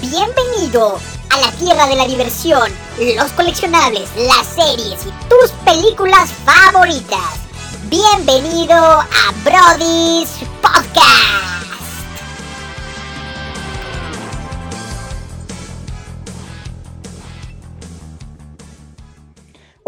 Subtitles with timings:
[0.00, 2.70] Bienvenido a la tierra de la diversión,
[3.16, 7.40] los coleccionables, las series y tus películas favoritas.
[7.90, 10.30] Bienvenido a Brody's
[10.62, 11.57] Podcast.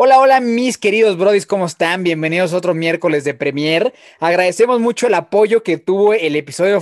[0.02, 2.02] Hola, hola, mis queridos brodis, ¿cómo están?
[2.02, 3.92] Bienvenidos a otro miércoles de Premier.
[4.18, 6.80] Agradecemos mucho el apoyo que tuvo el episodio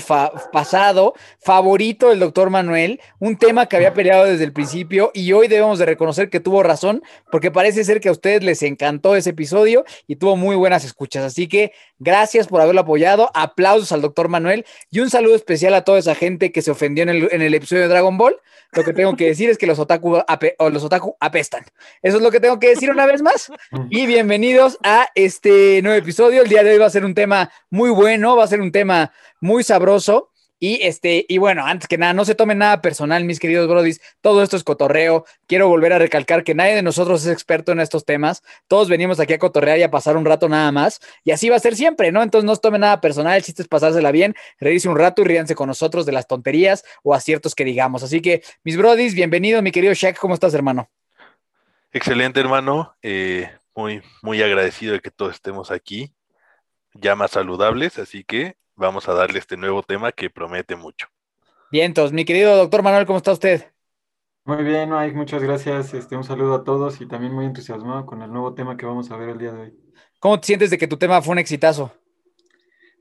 [0.52, 5.48] pasado, favorito del doctor Manuel, un tema que había peleado desde el principio y hoy
[5.48, 9.30] debemos de reconocer que tuvo razón, porque parece ser que a ustedes les encantó ese
[9.30, 11.24] episodio y tuvo muy buenas escuchas.
[11.24, 15.82] Así que gracias por haberlo apoyado, aplausos al doctor Manuel y un saludo especial a
[15.82, 18.36] toda esa gente que se ofendió en el, episodio de Dragon Ball.
[18.72, 20.18] Lo que tengo que decir es que los otaku,
[20.70, 21.64] los otaku apestan.
[22.02, 23.50] Eso es lo que tengo que decir una vez más.
[23.90, 26.42] Y bienvenidos a este nuevo episodio.
[26.42, 28.70] El día de hoy va a ser un tema muy bueno, va a ser un
[28.70, 30.30] tema muy sabroso.
[30.60, 34.00] Y este, y bueno, antes que nada, no se tomen nada personal, mis queridos brodis.
[34.20, 35.24] Todo esto es cotorreo.
[35.46, 38.42] Quiero volver a recalcar que nadie de nosotros es experto en estos temas.
[38.66, 41.00] Todos venimos aquí a cotorrear y a pasar un rato nada más.
[41.24, 42.22] Y así va a ser siempre, ¿no?
[42.22, 43.36] Entonces no se tomen nada personal.
[43.36, 46.84] El chiste es pasársela bien, reírse un rato y ríanse con nosotros de las tonterías
[47.04, 48.02] o aciertos que digamos.
[48.02, 50.18] Así que, mis brodis, bienvenido, mi querido Shaq.
[50.18, 50.90] ¿Cómo estás, hermano?
[51.92, 52.94] Excelente, hermano.
[53.02, 56.12] Eh, muy, muy agradecido de que todos estemos aquí,
[56.94, 61.08] ya más saludables, así que vamos a darle este nuevo tema que promete mucho.
[61.70, 63.72] Bien, entonces, mi querido doctor Manuel, ¿cómo está usted?
[64.44, 65.92] Muy bien, Mike, muchas gracias.
[65.92, 69.10] Este, un saludo a todos y también muy entusiasmado con el nuevo tema que vamos
[69.10, 69.78] a ver el día de hoy.
[70.18, 71.92] ¿Cómo te sientes de que tu tema fue un exitazo?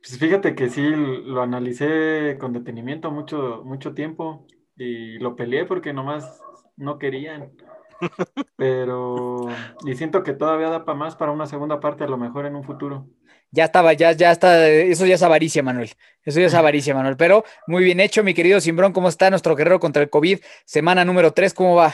[0.02, 5.93] Pues fíjate que sí, lo analicé con detenimiento mucho, mucho tiempo y lo peleé porque
[5.93, 6.41] nomás
[6.75, 7.53] no querían.
[8.56, 9.48] Pero,
[9.86, 12.56] y siento que todavía da para más para una segunda parte, a lo mejor en
[12.56, 13.08] un futuro.
[13.52, 15.92] Ya estaba, ya, ya está, eso ya es avaricia, Manuel.
[16.23, 17.17] Eso ya es avaricia, Manuel.
[17.17, 18.94] Pero muy bien hecho, mi querido Simbrón.
[18.94, 20.39] ¿Cómo está nuestro guerrero contra el COVID?
[20.66, 21.94] Semana número 3, ¿cómo va?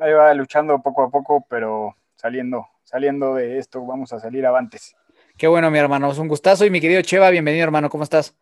[0.00, 4.94] Ahí va luchando poco a poco, pero saliendo, saliendo de esto, vamos a salir avantes.
[5.36, 6.10] Qué bueno, mi hermano.
[6.10, 6.64] Es un gustazo.
[6.64, 7.88] Y mi querido Cheva, bienvenido, hermano.
[7.88, 8.36] ¿Cómo estás?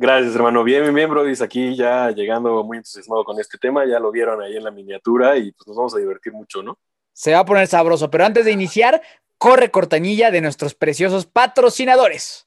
[0.00, 0.62] Gracias, hermano.
[0.62, 1.34] Bien, bien, bien, Brody.
[1.42, 3.84] Aquí ya llegando muy entusiasmado con este tema.
[3.84, 6.78] Ya lo vieron ahí en la miniatura y pues nos vamos a divertir mucho, ¿no?
[7.12, 8.08] Se va a poner sabroso.
[8.08, 9.02] Pero antes de iniciar,
[9.38, 12.46] corre cortanilla de nuestros preciosos patrocinadores.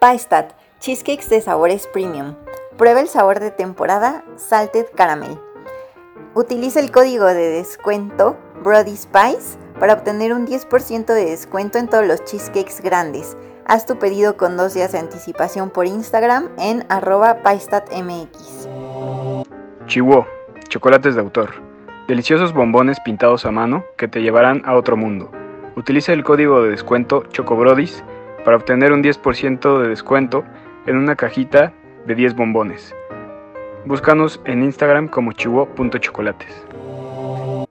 [0.00, 2.34] Paistat, cheesecakes de sabores premium.
[2.76, 5.38] Prueba el sabor de temporada Salted Caramel.
[6.34, 12.06] Utiliza el código de descuento Brody Spice para obtener un 10% de descuento en todos
[12.06, 13.36] los cheesecakes grandes.
[13.66, 18.68] Haz tu pedido con dos días de anticipación por Instagram en arroba paistatmx.
[19.86, 20.26] Chihuo,
[20.68, 21.50] chocolates de autor.
[22.08, 25.30] Deliciosos bombones pintados a mano que te llevarán a otro mundo.
[25.76, 28.02] Utiliza el código de descuento CHOCOBRODIS
[28.44, 30.44] para obtener un 10% de descuento
[30.86, 31.72] en una cajita
[32.06, 32.92] de 10 bombones.
[33.84, 36.52] Búscanos en Instagram como chihuo.chocolates.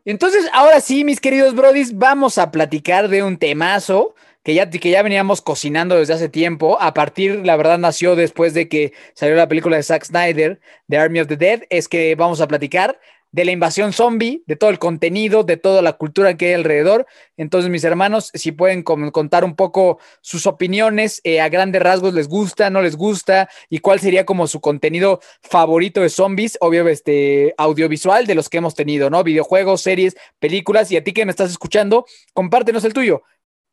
[0.04, 4.90] Entonces, ahora sí, mis queridos brodis, vamos a platicar de un temazo que ya, que
[4.90, 6.78] ya veníamos cocinando desde hace tiempo.
[6.82, 10.60] A partir, la verdad, nació después de que salió la película de Zack Snyder,
[10.90, 11.64] The Army of the Dead.
[11.70, 13.00] Es que vamos a platicar
[13.32, 17.06] de la invasión zombie, de todo el contenido, de toda la cultura que hay alrededor.
[17.38, 22.28] Entonces, mis hermanos, si pueden contar un poco sus opiniones, eh, a grandes rasgos, ¿les
[22.28, 23.50] gusta, no les gusta?
[23.70, 26.58] ¿Y cuál sería como su contenido favorito de zombies?
[26.60, 29.24] Obvio, este audiovisual de los que hemos tenido, ¿no?
[29.24, 30.92] Videojuegos, series, películas.
[30.92, 33.24] Y a ti que me estás escuchando, compártenos el tuyo.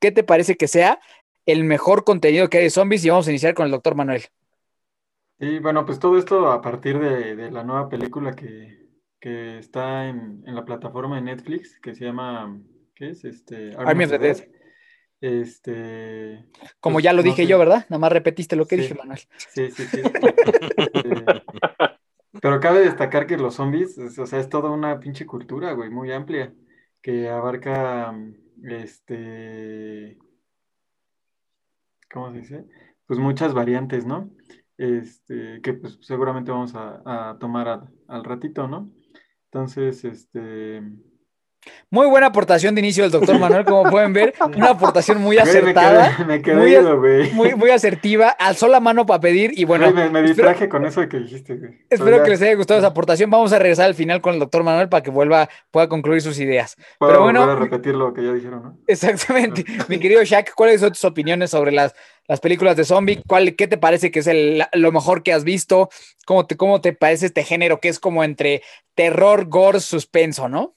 [0.00, 1.00] ¿Qué te parece que sea
[1.46, 3.04] el mejor contenido que hay de zombies?
[3.04, 4.22] Y vamos a iniciar con el doctor Manuel.
[5.38, 8.76] Y bueno, pues todo esto a partir de, la nueva película que,
[9.20, 12.58] está en, la plataforma de Netflix, que se llama,
[12.94, 13.24] ¿qué es?
[13.24, 14.48] Este, Army, of the Dead.
[15.20, 16.46] Este,
[16.80, 17.84] Como pues, ya lo dije yo, ¿verdad?
[17.88, 19.18] Nada más repetiste lo que dije, Manuel.
[19.36, 20.00] Sí, sí, sí.
[20.02, 21.42] Este,
[22.40, 26.12] pero cabe destacar que los zombies, o sea, es toda una pinche cultura, güey, muy
[26.12, 26.54] amplia,
[27.02, 28.14] que abarca
[28.64, 30.18] este,
[32.10, 32.64] ¿cómo se dice?
[33.06, 34.30] Pues muchas variantes, ¿no?
[34.76, 38.92] Este, que pues seguramente vamos a, tomar al ratito, ¿no?
[39.46, 40.82] Entonces, este,
[41.90, 44.34] muy buena aportación de inicio del doctor Manuel, como pueden ver.
[44.56, 46.24] Una aportación muy acertada.
[46.26, 46.96] me quedé, muy, ido,
[47.32, 48.28] muy, muy, asertiva.
[48.28, 49.90] Alzó la mano para pedir y bueno.
[49.92, 51.78] me, distraje con eso que dijiste, güey.
[51.88, 53.30] Espero que les haya gustado esa aportación.
[53.30, 56.38] Vamos a regresar al final con el doctor Manuel para que vuelva, pueda concluir sus
[56.38, 56.76] ideas.
[57.00, 57.40] Pero bueno.
[57.40, 58.78] Para repetir lo que ya dijeron, ¿no?
[58.86, 59.64] Exactamente.
[59.88, 61.94] Mi querido Shaq, ¿cuáles son tus opiniones sobre las,
[62.26, 63.22] las películas de zombie?
[63.26, 65.88] ¿Cuál, ¿Qué te parece que es el, lo mejor que has visto?
[66.26, 68.62] ¿Cómo te, ¿Cómo te parece este género que es como entre
[68.94, 70.74] terror, gore, suspenso, ¿no?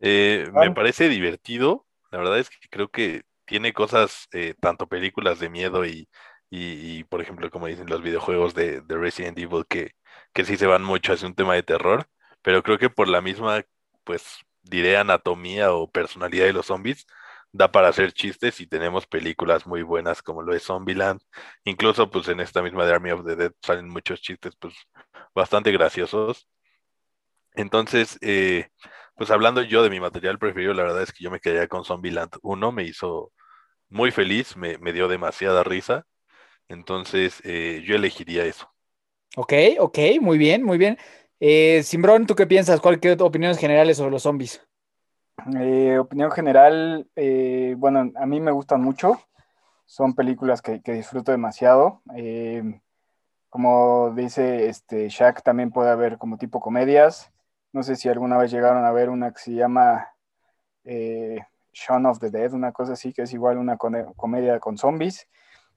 [0.00, 1.86] Eh, me parece divertido.
[2.10, 6.08] La verdad es que creo que tiene cosas, eh, tanto películas de miedo y,
[6.50, 9.92] y, y, por ejemplo, como dicen los videojuegos de, de Resident Evil, que,
[10.32, 12.06] que sí se van mucho hacia un tema de terror,
[12.42, 13.62] pero creo que por la misma,
[14.04, 17.06] pues, diré anatomía o personalidad de los zombies,
[17.52, 21.20] da para hacer chistes y tenemos películas muy buenas como lo es Zombieland.
[21.64, 24.74] Incluso pues en esta misma de Army of the Dead salen muchos chistes pues
[25.34, 26.46] bastante graciosos.
[27.54, 28.68] Entonces, eh,
[29.18, 31.84] pues hablando yo de mi material preferido, la verdad es que yo me quedaría con
[31.84, 33.32] Zombieland 1, me hizo
[33.90, 36.06] muy feliz, me, me dio demasiada risa.
[36.68, 38.72] Entonces, eh, yo elegiría eso.
[39.36, 40.98] Ok, ok, muy bien, muy bien.
[41.40, 42.80] Eh, Simbrón, ¿tú qué piensas?
[42.80, 44.66] ¿Cuál qué opiniones generales sobre los zombies?
[45.58, 49.20] Eh, opinión general, eh, bueno, a mí me gustan mucho.
[49.86, 52.02] Son películas que, que disfruto demasiado.
[52.14, 52.80] Eh,
[53.48, 57.32] como dice este Shaq, también puede haber como tipo comedias.
[57.72, 60.08] No sé si alguna vez llegaron a ver una que se llama
[60.84, 61.38] eh,
[61.72, 65.28] Shaun of the Dead, una cosa así, que es igual una comedia con zombies.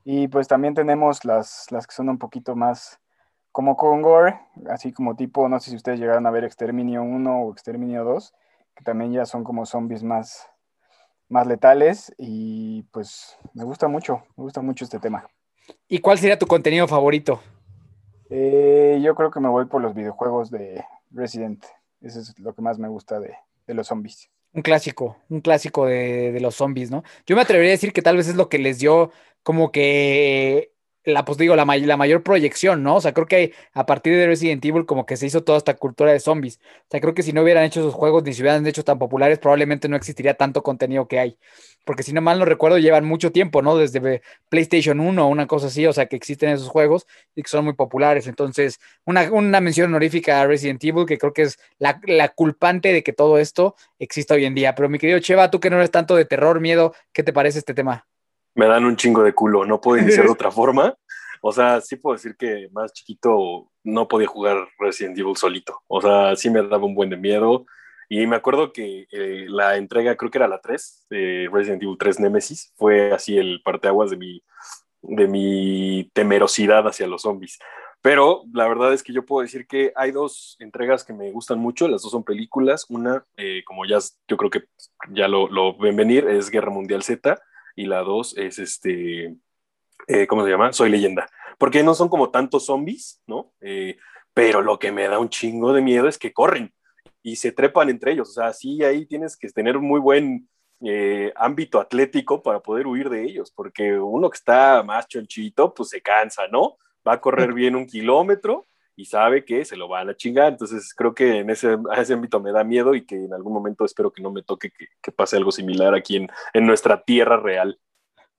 [0.03, 2.99] Y pues también tenemos las, las que son un poquito más
[3.51, 4.39] como con gore,
[4.69, 8.33] así como tipo, no sé si ustedes llegaron a ver Exterminio 1 o Exterminio 2,
[8.75, 10.49] que también ya son como zombies más,
[11.27, 15.27] más letales y pues me gusta mucho, me gusta mucho este tema.
[15.87, 17.41] ¿Y cuál sería tu contenido favorito?
[18.29, 21.65] Eh, yo creo que me voy por los videojuegos de Resident,
[22.01, 23.33] eso es lo que más me gusta de,
[23.67, 24.29] de los zombies.
[24.53, 27.03] Un clásico, un clásico de, de los zombies, ¿no?
[27.25, 29.11] Yo me atrevería a decir que tal vez es lo que les dio
[29.43, 32.97] como que la, pues digo, la, la mayor proyección, ¿no?
[32.97, 35.73] O sea, creo que a partir de Resident Evil como que se hizo toda esta
[35.75, 36.59] cultura de zombies.
[36.83, 38.99] O sea, creo que si no hubieran hecho esos juegos ni se hubieran hecho tan
[38.99, 41.37] populares, probablemente no existiría tanto contenido que hay.
[41.85, 43.75] Porque si no mal no recuerdo, llevan mucho tiempo, ¿no?
[43.77, 47.49] Desde PlayStation 1 o una cosa así, o sea, que existen esos juegos y que
[47.49, 48.27] son muy populares.
[48.27, 52.93] Entonces, una, una mención honorífica a Resident Evil, que creo que es la, la culpante
[52.93, 54.75] de que todo esto exista hoy en día.
[54.75, 57.59] Pero mi querido Cheva, tú que no eres tanto de terror, miedo, ¿qué te parece
[57.59, 58.07] este tema?
[58.55, 60.95] Me dan un chingo de culo, no puedo iniciar de otra forma.
[61.41, 65.81] O sea, sí puedo decir que más chiquito no podía jugar Resident Evil solito.
[65.87, 67.65] O sea, sí me daba un buen de miedo.
[68.09, 71.97] Y me acuerdo que eh, la entrega, creo que era la 3, de Resident Evil
[71.97, 74.43] 3 Nemesis, fue así el parteaguas de mi,
[75.01, 77.57] de mi temerosidad hacia los zombies.
[78.01, 81.59] Pero la verdad es que yo puedo decir que hay dos entregas que me gustan
[81.59, 82.85] mucho, las dos son películas.
[82.89, 84.65] Una, eh, como ya yo creo que
[85.09, 87.39] ya lo, lo ven venir, es Guerra Mundial Z
[87.75, 89.35] y la dos es este,
[90.07, 90.73] eh, ¿cómo se llama?
[90.73, 91.27] Soy leyenda.
[91.57, 93.53] Porque no son como tantos zombies, ¿no?
[93.61, 93.97] Eh,
[94.33, 96.73] pero lo que me da un chingo de miedo es que corren
[97.21, 98.29] y se trepan entre ellos.
[98.29, 100.49] O sea, sí, ahí tienes que tener un muy buen
[100.81, 105.89] eh, ámbito atlético para poder huir de ellos, porque uno que está más chonchito, pues
[105.89, 106.77] se cansa, ¿no?
[107.07, 108.65] Va a correr bien un kilómetro
[108.95, 110.53] y sabe que se lo van a chingar.
[110.53, 113.53] Entonces creo que en ese, a ese ámbito me da miedo y que en algún
[113.53, 117.03] momento espero que no me toque que, que pase algo similar aquí en, en, nuestra
[117.03, 117.79] tierra real.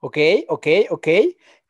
[0.01, 0.19] Ok,
[0.49, 1.09] ok, ok.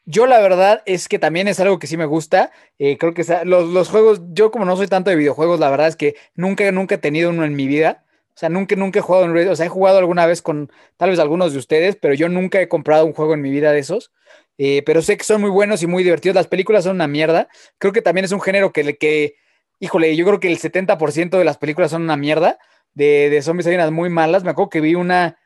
[0.04, 2.50] Yo la verdad es que también es algo que sí me gusta.
[2.78, 5.88] Eh, creo que los, los, juegos, yo como no soy tanto de videojuegos, la verdad
[5.88, 8.04] es que nunca, nunca he tenido uno en mi vida.
[8.34, 10.70] O sea, nunca, nunca he jugado en Red, o sea, he jugado alguna vez con
[10.96, 13.72] tal vez algunos de ustedes, pero yo nunca he comprado un juego en mi vida
[13.72, 14.12] de esos.
[14.58, 16.34] Eh, pero sé que son muy buenos y muy divertidos.
[16.34, 17.48] Las películas son una mierda.
[17.78, 19.36] Creo que también es un género que, que
[19.80, 22.58] híjole, yo creo que el 70% de las películas son una mierda.
[22.94, 24.44] De, de zombies hay unas muy malas.
[24.44, 25.38] Me acuerdo que vi una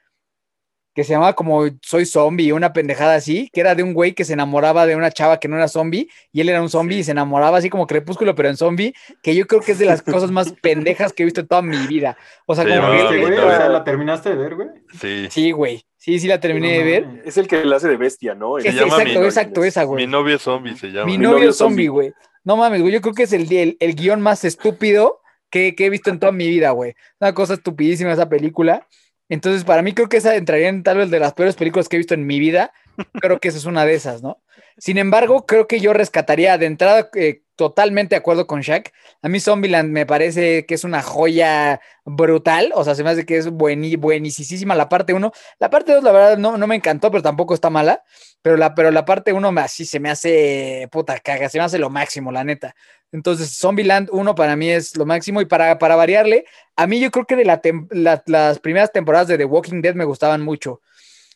[0.97, 4.25] que se llamaba como Soy Zombie, una pendejada así, que era de un güey que
[4.25, 7.01] se enamoraba de una chava que no era zombie, y él era un zombie sí.
[7.01, 9.85] y se enamoraba así como crepúsculo, pero en zombie, que yo creo que es de
[9.85, 12.17] las cosas más pendejas que he visto en toda mi vida.
[12.47, 13.03] O sea, sí, como que...
[13.03, 14.69] Este, güey, o sea, ¿la terminaste de ver, güey?
[14.99, 15.27] Sí.
[15.31, 15.85] Sí, güey.
[15.99, 17.23] Sí, sí la terminé no, de ver.
[17.27, 18.57] Es el que la hace de bestia, ¿no?
[18.57, 20.07] Es, exacto, mi, exacto, esa, güey.
[20.07, 21.05] Mi novio zombie se llama.
[21.05, 22.15] Mi, mi novio zombie, güey.
[22.43, 25.85] No mames, güey, yo creo que es el, el, el guion más estúpido que, que,
[25.85, 26.95] he visto en toda mi vida, güey.
[27.21, 28.87] Una cosa estupidísima esa película.
[29.29, 31.97] Entonces, para mí creo que esa entraría en tal vez de las peores películas que
[31.97, 32.73] he visto en mi vida.
[33.21, 34.41] Creo que esa es una de esas, ¿no?
[34.79, 38.93] Sin embargo, creo que yo rescataría de entrada, eh, totalmente de acuerdo con Shaq.
[39.23, 42.71] A mí Zombieland me parece que es una joya brutal.
[42.75, 45.33] O sea, se me hace que es buenísima la parte 1.
[45.59, 48.05] La parte 2, la verdad, no, no me encantó, pero tampoco está mala.
[48.43, 51.79] Pero la, pero la parte 1 así se me hace puta caga, se me hace
[51.79, 52.77] lo máximo, la neta.
[53.11, 55.41] Entonces, Zombieland 1 para mí es lo máximo.
[55.41, 56.45] Y para, para variarle,
[56.77, 57.61] a mí yo creo que de la
[57.91, 60.83] la, las primeras temporadas de The Walking Dead me gustaban mucho.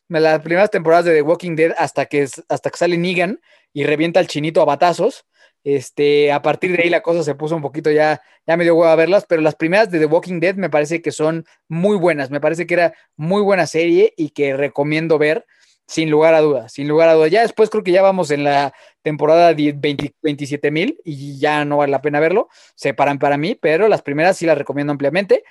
[0.09, 3.41] Las primeras temporadas de The Walking Dead hasta que, hasta que sale Negan
[3.73, 5.25] y revienta al chinito a batazos.
[5.63, 8.75] Este, a partir de ahí la cosa se puso un poquito ya, ya me dio
[8.75, 11.97] huevo a verlas, pero las primeras de The Walking Dead me parece que son muy
[11.97, 12.31] buenas.
[12.31, 15.47] Me parece que era muy buena serie y que recomiendo ver
[15.91, 17.33] sin lugar a dudas, sin lugar a dudas.
[17.33, 21.91] Ya después creo que ya vamos en la temporada 27 mil y ya no vale
[21.91, 25.43] la pena verlo, se paran para mí, pero las primeras sí las recomiendo ampliamente.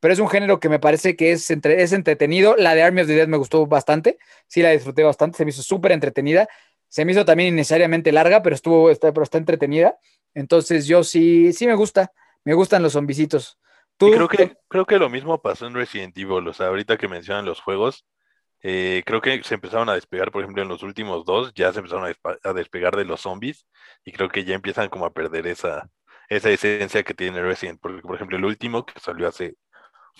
[0.00, 2.54] Pero es un género que me parece que es, entre, es entretenido.
[2.56, 5.50] La de Army of the Dead me gustó bastante, sí la disfruté bastante, se me
[5.50, 6.48] hizo súper entretenida.
[6.88, 9.98] Se me hizo también innecesariamente larga, pero estuvo, está, pero está entretenida.
[10.34, 12.12] Entonces yo sí, sí me gusta,
[12.44, 13.58] me gustan los zombisitos.
[14.00, 17.08] Y creo que, creo que lo mismo pasó en Resident Evil, o sea, ahorita que
[17.08, 18.06] mencionan los juegos,
[18.62, 21.80] eh, creo que se empezaron a despegar, por ejemplo, en los últimos dos, ya se
[21.80, 22.14] empezaron
[22.44, 23.66] a despegar de los zombies,
[24.04, 25.90] y creo que ya empiezan como a perder esa,
[26.28, 29.56] esa esencia que tiene Resident, porque por ejemplo el último que salió hace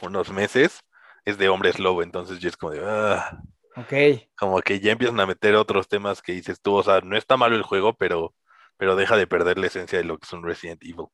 [0.03, 0.81] unos meses
[1.25, 3.41] es de hombres lobo, entonces ya es como de, ah,
[3.81, 3.93] Ok.
[4.37, 7.37] como que ya empiezan a meter otros temas que dices tú, o sea, no está
[7.37, 8.35] malo el juego, pero,
[8.77, 11.07] pero deja de perder la esencia de lo que es un Resident Evil.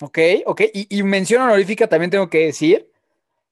[0.00, 0.60] Ok, ok.
[0.74, 2.90] Y, y mención honorífica también tengo que decir,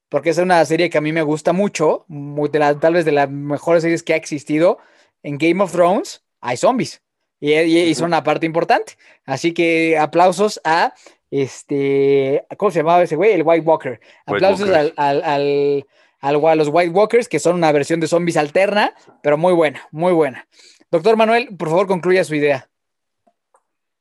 [0.09, 3.05] porque es una serie que a mí me gusta mucho, muy de la- tal vez
[3.05, 4.79] de las mejores series que ha existido.
[5.23, 7.03] En Game of Thrones hay zombies
[7.39, 8.95] y, y- y son una parte importante.
[9.25, 10.95] Así que aplausos a
[11.31, 13.33] este, ¿cómo se llamaba ese güey?
[13.33, 14.01] El White Walker.
[14.27, 15.87] White Aplausos al- al-
[16.21, 19.83] al- a los White Walkers, que son una versión de zombies alterna, pero muy buena,
[19.93, 20.47] muy buena.
[20.91, 22.69] Doctor Manuel, por favor, concluya su idea.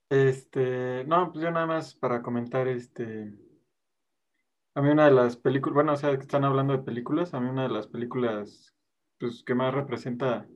[0.10, 3.34] Este, no, pues yo nada más para comentar, este,
[4.76, 7.40] a mí una de las películas, bueno, o sea, que están hablando de películas, a
[7.40, 8.74] mí una de las películas,
[9.20, 10.48] pues, que más representa,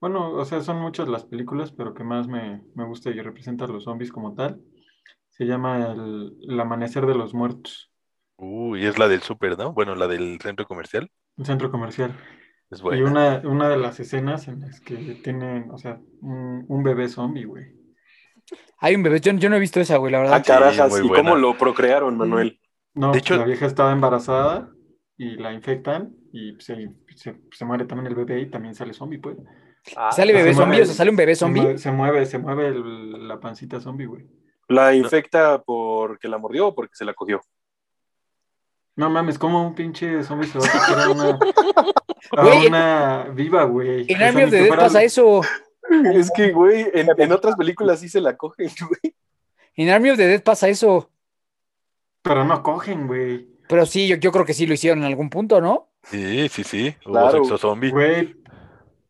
[0.00, 3.66] bueno, o sea, son muchas las películas, pero que más me, me gusta y representa
[3.66, 4.60] a los zombies como tal,
[5.30, 7.91] se llama El Amanecer de los Muertos,
[8.36, 9.72] Uy, es la del súper, ¿no?
[9.72, 12.14] Bueno, la del centro comercial, un centro comercial.
[12.70, 13.04] es Y buena.
[13.10, 17.44] una, una de las escenas en las que tienen, o sea, un, un bebé zombie,
[17.44, 17.66] güey.
[18.78, 20.34] Hay un bebé, yo, yo no he visto esa, güey, la verdad.
[20.36, 21.22] Ah, carajas, ¿y buena.
[21.22, 22.58] cómo lo procrearon, Manuel?
[22.94, 24.70] No, De hecho- la vieja estaba embarazada
[25.16, 29.18] y la infectan y se, se, se muere también el bebé y también sale zombie,
[29.20, 29.36] pues.
[30.10, 30.78] ¿Sale bebé se zombie?
[30.78, 31.62] mueve- O sea, ¿sale un bebé Se zombie?
[31.62, 34.26] mueve, se mueve, se mueve el- la pancita zombie, güey.
[34.68, 37.40] ¿La infecta porque la mordió o porque se la cogió?
[38.96, 41.38] No mames, ¿cómo un pinche zombie se va a tocar a una,
[42.36, 44.04] a una viva, güey?
[44.08, 45.40] En Army of the Dead pasa eso.
[46.14, 49.14] Es que, güey, en, en otras películas sí se la cogen, güey.
[49.76, 51.10] En Army of the Dead pasa eso.
[52.22, 53.48] Pero no cogen, güey.
[53.68, 55.88] Pero sí, yo, yo creo que sí lo hicieron en algún punto, ¿no?
[56.04, 57.30] Sí, sí, sí, hubo Claro.
[57.32, 57.90] sexo zombie.
[57.90, 58.36] Güey,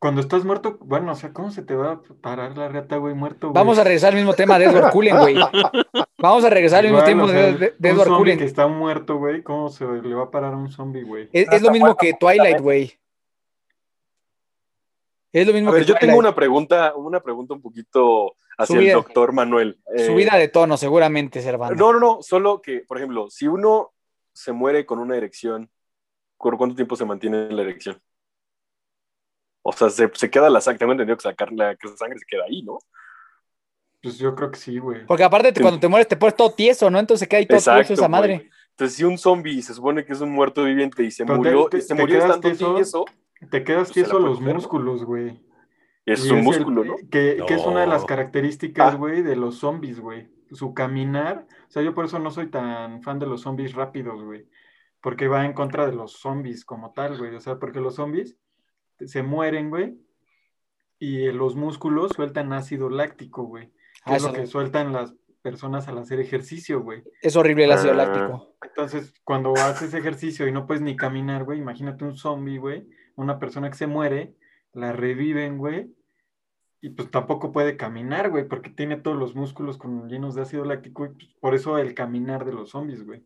[0.03, 3.15] cuando estás muerto, bueno, o sea, ¿cómo se te va a parar la rata, güey,
[3.15, 3.55] muerto, güey?
[3.55, 5.37] Vamos a regresar al mismo tema de Edward Cullen, güey.
[6.19, 8.39] Vamos a regresar al mismo Igual, tiempo o de, sea, de- de un Edward Cullen.
[8.39, 11.29] que está muerto, güey, ¿cómo se le va a parar a un zombie, güey?
[11.33, 12.99] Es, es lo mismo que Twilight, güey.
[15.33, 18.75] Es lo mismo A ver, que yo tengo una pregunta, una pregunta un poquito hacia
[18.77, 18.91] Subida.
[18.91, 19.79] el doctor Manuel.
[19.95, 21.77] Eh, Subida de tono, seguramente, Servando.
[21.77, 23.93] No, no, no, solo que, por ejemplo, si uno
[24.35, 25.71] se muere con una erección,
[26.39, 28.03] ¿por cuánto tiempo se mantiene la erección?
[29.63, 32.27] O sea, se, se queda la sangre, tengo entendido que, sacar la, que sangre se
[32.27, 32.79] queda ahí, ¿no?
[34.03, 35.07] Pues yo creo que sí, güey.
[35.07, 35.61] Porque aparte, Sí.
[35.63, 36.99] cuando te mueres, te pones todo tieso, ¿no?
[36.99, 38.11] Entonces se queda ahí todo tieso esa güey.
[38.11, 38.51] madre.
[38.71, 41.69] Entonces, si un zombie se supone que es un muerto viviente y se Pero murió,
[41.69, 42.75] te- se te murió quedas estando tieso.
[42.75, 43.05] tieso,
[43.51, 45.45] Te quedas Pues tieso los músculos, güey.
[46.07, 46.95] y eso Y es un el- músculo, ¿no?
[47.11, 48.97] Que, que es una de las características, Ah.
[48.97, 50.29] güey, de los zombies, güey.
[50.53, 51.47] Su caminar.
[51.69, 54.47] O sea, yo por eso no soy tan fan de los zombies rápidos, güey.
[55.01, 57.35] Porque va en contra de los zombies como tal, güey.
[57.35, 58.37] O sea, porque los zombies
[59.07, 59.99] se mueren, güey.
[60.99, 63.69] Y eh, los músculos sueltan ácido láctico, güey.
[64.05, 67.03] Que Ah, es lo que sueltan las personas al hacer ejercicio, güey.
[67.21, 67.97] Es horrible el ácido Ah.
[67.97, 68.55] láctico.
[68.63, 73.39] Entonces, cuando haces ejercicio y no puedes ni caminar, güey, imagínate un zombie, güey, una
[73.39, 74.35] persona que se muere,
[74.73, 75.93] la reviven, güey,
[76.81, 80.65] y pues tampoco puede caminar, güey, porque tiene todos los músculos con, llenos de ácido
[80.65, 83.25] láctico, y pues, por eso el caminar de los zombies, güey.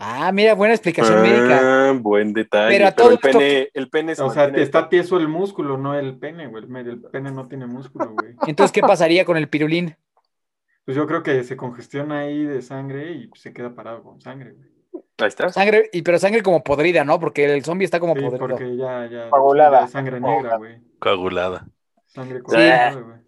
[0.00, 1.88] Ah, mira, buena explicación médica.
[1.88, 2.68] Ah, buen detalle.
[2.76, 5.76] Pero a Pero, todo el pene, el pene se O sea, está tieso el músculo,
[5.76, 6.62] no el pene, güey.
[6.62, 8.34] El, pene no tiene músculo, güey.
[8.46, 9.96] Entonces, ¿qué pasaría con el pirulín?
[10.84, 14.52] Pues yo creo que se congestiona ahí de sangre y se queda parado con sangre,
[14.52, 14.68] güey.
[15.18, 15.48] Ahí está.
[15.48, 17.18] Sangre, y pero sangre como podrida, ¿no?
[17.18, 18.38] Porque el zombie está como Sí, podrido.
[18.38, 19.88] porque ya, ya, Coagulada.
[19.88, 20.78] sangre negra, güey.
[21.00, 21.66] Coagulada.
[22.06, 23.18] Sangre coagulada, güey.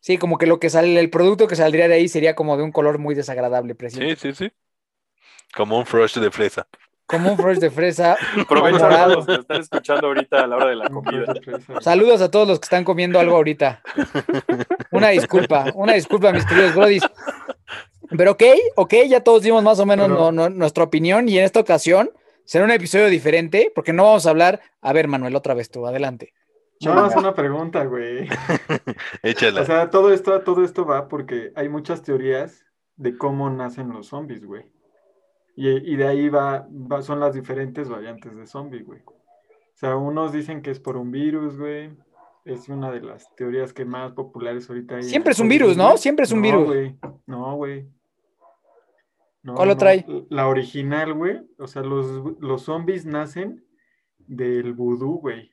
[0.00, 2.64] Sí, como que lo que sale, el producto que saldría de ahí sería como de
[2.64, 4.20] un color muy desagradable, precisamente.
[4.20, 4.52] Sí, sí, sí.
[5.54, 6.66] Como un frosh de fresa.
[7.06, 8.16] Como un fresh de fresa.
[8.40, 9.12] Aprovecha morado.
[9.12, 11.34] a los que están escuchando ahorita a la hora de la comida.
[11.80, 13.82] Saludos a todos los que están comiendo algo ahorita.
[14.92, 17.02] Una disculpa, una disculpa, mis queridos brodis.
[18.16, 18.42] Pero ok,
[18.76, 21.60] ok, ya todos dimos más o menos Pero- no- no- nuestra opinión y en esta
[21.60, 22.10] ocasión
[22.44, 24.60] será un episodio diferente porque no vamos a hablar.
[24.80, 26.32] A ver, Manuel, otra vez tú, adelante.
[26.80, 28.26] No, es una pregunta, güey.
[29.22, 29.60] Échala.
[29.60, 32.64] O sea, todo esto, todo esto va porque hay muchas teorías
[32.96, 34.64] de cómo nacen los zombies, güey.
[35.56, 39.00] Y, y de ahí va, va- son las diferentes variantes de zombie, güey.
[39.06, 41.90] O sea, unos dicen que es por un virus, güey.
[42.44, 45.02] Es una de las teorías que más populares ahorita hay.
[45.04, 45.96] Siempre es un virus, ¿no?
[45.96, 46.64] Siempre es un No, virus.
[46.66, 46.98] güey.
[47.26, 47.88] No, güey.
[49.42, 49.78] No, ¿Cuál lo no.
[49.78, 50.06] trae?
[50.30, 51.40] La original, güey.
[51.58, 53.64] O sea, los, los zombies nacen
[54.18, 55.50] del vudú, güey.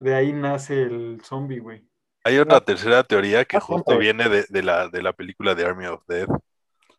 [0.00, 1.85] de ahí nace el zombie, güey.
[2.26, 5.64] Hay otra tercera teoría que Ah, justo viene de, de la, de la película de
[5.64, 6.26] Army of Dead.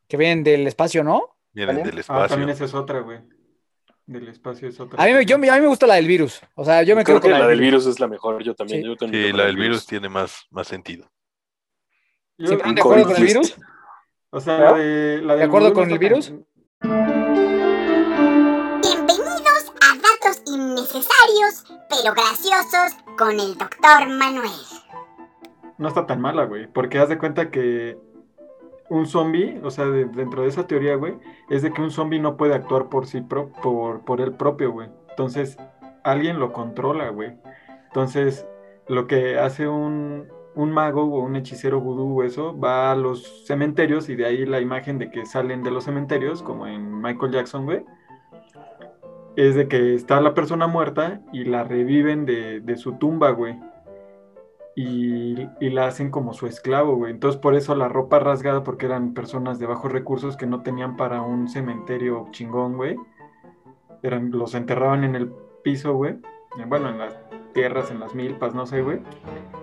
[0.07, 1.35] Que vienen del espacio, ¿no?
[1.51, 2.27] Vienen del Ah, espacio.
[2.29, 3.19] también esa es otra, güey.
[4.05, 5.03] Del espacio es otra.
[5.03, 6.39] A mí, me- yo, a mí me gusta la del virus.
[6.55, 7.81] O sea, yo me Creo con que la del virus.
[7.83, 8.83] virus es la mejor, yo también.
[8.83, 8.87] Sí.
[8.87, 11.11] yo también Sí, creo la del virus tiene más, más sentido.
[12.37, 13.55] Yo- ¿Se ponen de acuerdo con el virus?
[14.29, 16.31] O sea, la de, la ¿De acuerdo con el virus?
[18.81, 24.07] Bienvenidos a Datos Innecesarios, pero Graciosos con el Dr.
[24.07, 24.51] Manuel.
[25.77, 26.67] No está tan mala, güey.
[26.67, 27.97] Porque haz de cuenta que
[28.89, 31.15] un zombie, o sea, de- dentro de esa teoría, güey,
[31.49, 34.71] es de que un zombie no puede actuar por sí pro- por, por él propio,
[34.71, 34.89] güey.
[35.09, 35.57] Entonces,
[36.03, 37.33] alguien lo controla, güey.
[37.87, 38.47] Entonces,
[38.87, 43.45] lo que hace un, un mago o un hechicero vudú o eso, va a los
[43.45, 47.33] cementerios y de ahí la imagen de que salen de los cementerios, como en Michael
[47.33, 47.83] Jackson, güey.
[49.35, 53.59] Es de que está la persona muerta y la reviven de, de su tumba, güey
[54.79, 55.35] y,
[55.71, 57.11] la hacen como su esclavo, güey.
[57.11, 60.95] Entonces por eso la ropa rasgada, porque eran personas de bajos recursos que no tenían
[60.95, 62.95] para un cementerio chingón, güey.
[64.03, 65.31] Eran, los enterraban en el
[65.63, 66.11] piso, güey.
[66.59, 67.19] Eh, Bueno, en las
[67.53, 68.99] tierras, en las milpas, no sé, güey.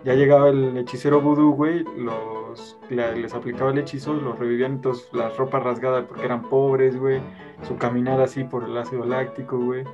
[0.04, 5.36] Ya llegaba el hechicero vudú, güey, los, les aplicaba el hechizo, los revivían, entonces las
[5.36, 7.20] ropas rasgadas porque eran pobres, güey.
[7.62, 9.84] Su caminar así por el ácido láctico, güey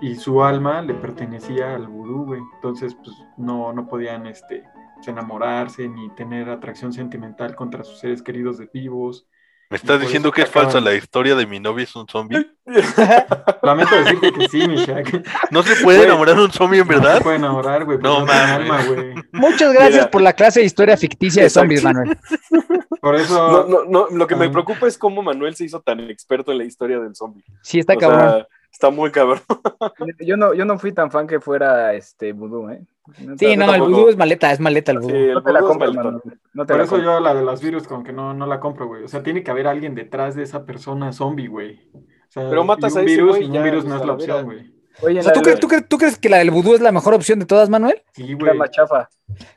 [0.00, 2.40] y su alma le pertenecía al vudú, güey.
[2.56, 4.64] Entonces, pues no, no podían este,
[4.96, 9.26] pues, enamorarse ni tener atracción sentimental contra sus seres queridos de vivos.
[9.68, 12.44] ¿Me estás diciendo que es acaban- falsa la historia de mi novio es un zombie?
[13.62, 15.22] Lamento decirte que sí, mi Shaq.
[15.50, 16.08] ¿No se puede Güey.
[16.08, 17.18] enamorar de un zombie en No verdad?
[17.18, 17.98] se puede enamorar, güey.
[17.98, 18.50] No No tiene mames.
[18.50, 19.14] alma, güey.
[19.32, 20.10] Muchas gracias Mira.
[20.10, 21.64] por la clase de historia ficticia de Exacto.
[21.66, 22.18] zombies, Manuel.
[23.00, 24.50] Por eso, No, no, no, lo que me Ah.
[24.52, 27.42] preocupa es cómo Manuel se hizo tan experto en la historia del zombie.
[27.62, 28.20] Sí, está O cabrón.
[28.30, 28.46] sea,
[28.80, 29.40] está muy cabrón.
[30.20, 32.80] Yo no, yo no fui tan fan que fuera este vudú, ¿eh?
[33.18, 35.14] No sí, no, el vudú es maleta, es maleta el Sí, vudú.
[35.16, 35.92] el no te la compro.
[35.92, 36.20] No
[36.66, 36.98] te por la eso compro.
[37.14, 39.04] yo la de los virus como que no, no la compro, güey.
[39.04, 41.80] O sea, tiene que haber alguien detrás de esa persona zombie, güey.
[41.94, 43.94] O sea, Pero matas y un a ese virus, güey y un ya, virus no
[43.96, 44.72] es la la opción, güey.
[45.02, 46.80] Oye, O sea, ¿tú, la- crees, tú crees- tú crees que la del vudú es
[46.80, 48.02] la mejor opción de todas, Manuel?
[48.12, 48.58] Sí, la güey.
[48.58, 49.08] más chafa.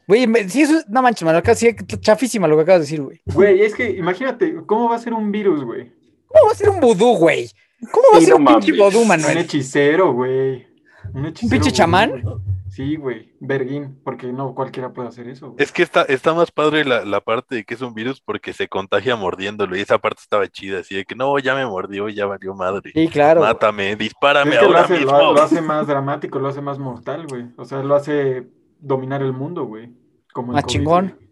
[0.07, 3.01] Güey, me- sí, eso es, no manches, Manuel, casi chafísima lo que acabas de decir,
[3.01, 3.21] güey.
[3.25, 5.91] Güey, es que imagínate, ¿cómo va a ser un virus, güey?
[6.27, 7.49] ¿Cómo va a ser un vudú, güey?
[7.91, 8.93] ¿Cómo va a Sí, ser no un pinche mames.
[8.93, 9.37] vudú, Un Manuel?
[9.39, 10.67] hechicero, güey.
[11.13, 11.49] Un hechicero.
[11.51, 12.21] pinche vudú, chamán?
[12.21, 12.35] güey.
[12.69, 13.31] Sí, güey.
[13.39, 15.63] Berguín, porque no cualquiera puede hacer eso, güey.
[15.63, 18.51] Es que está, está más padre la, la parte de que es un virus porque
[18.51, 22.09] se contagia mordiéndolo y esa parte estaba chida, así de que no, ya me mordió,
[22.09, 22.91] ya valió madre.
[22.95, 23.41] Sí, claro.
[23.41, 25.11] Mátame, dispárame Es que lo ahora hace, mismo.
[25.17, 27.45] lo, lo hace más dramático, lo hace más mortal, güey.
[27.57, 28.47] O sea, lo hace
[28.79, 29.91] dominar el mundo, güey.
[30.33, 31.05] Como el COVID, chingón.
[31.09, 31.23] güey.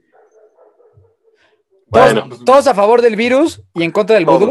[1.91, 4.49] Todos, Bueno, todos a favor del virus y en contra del vudú.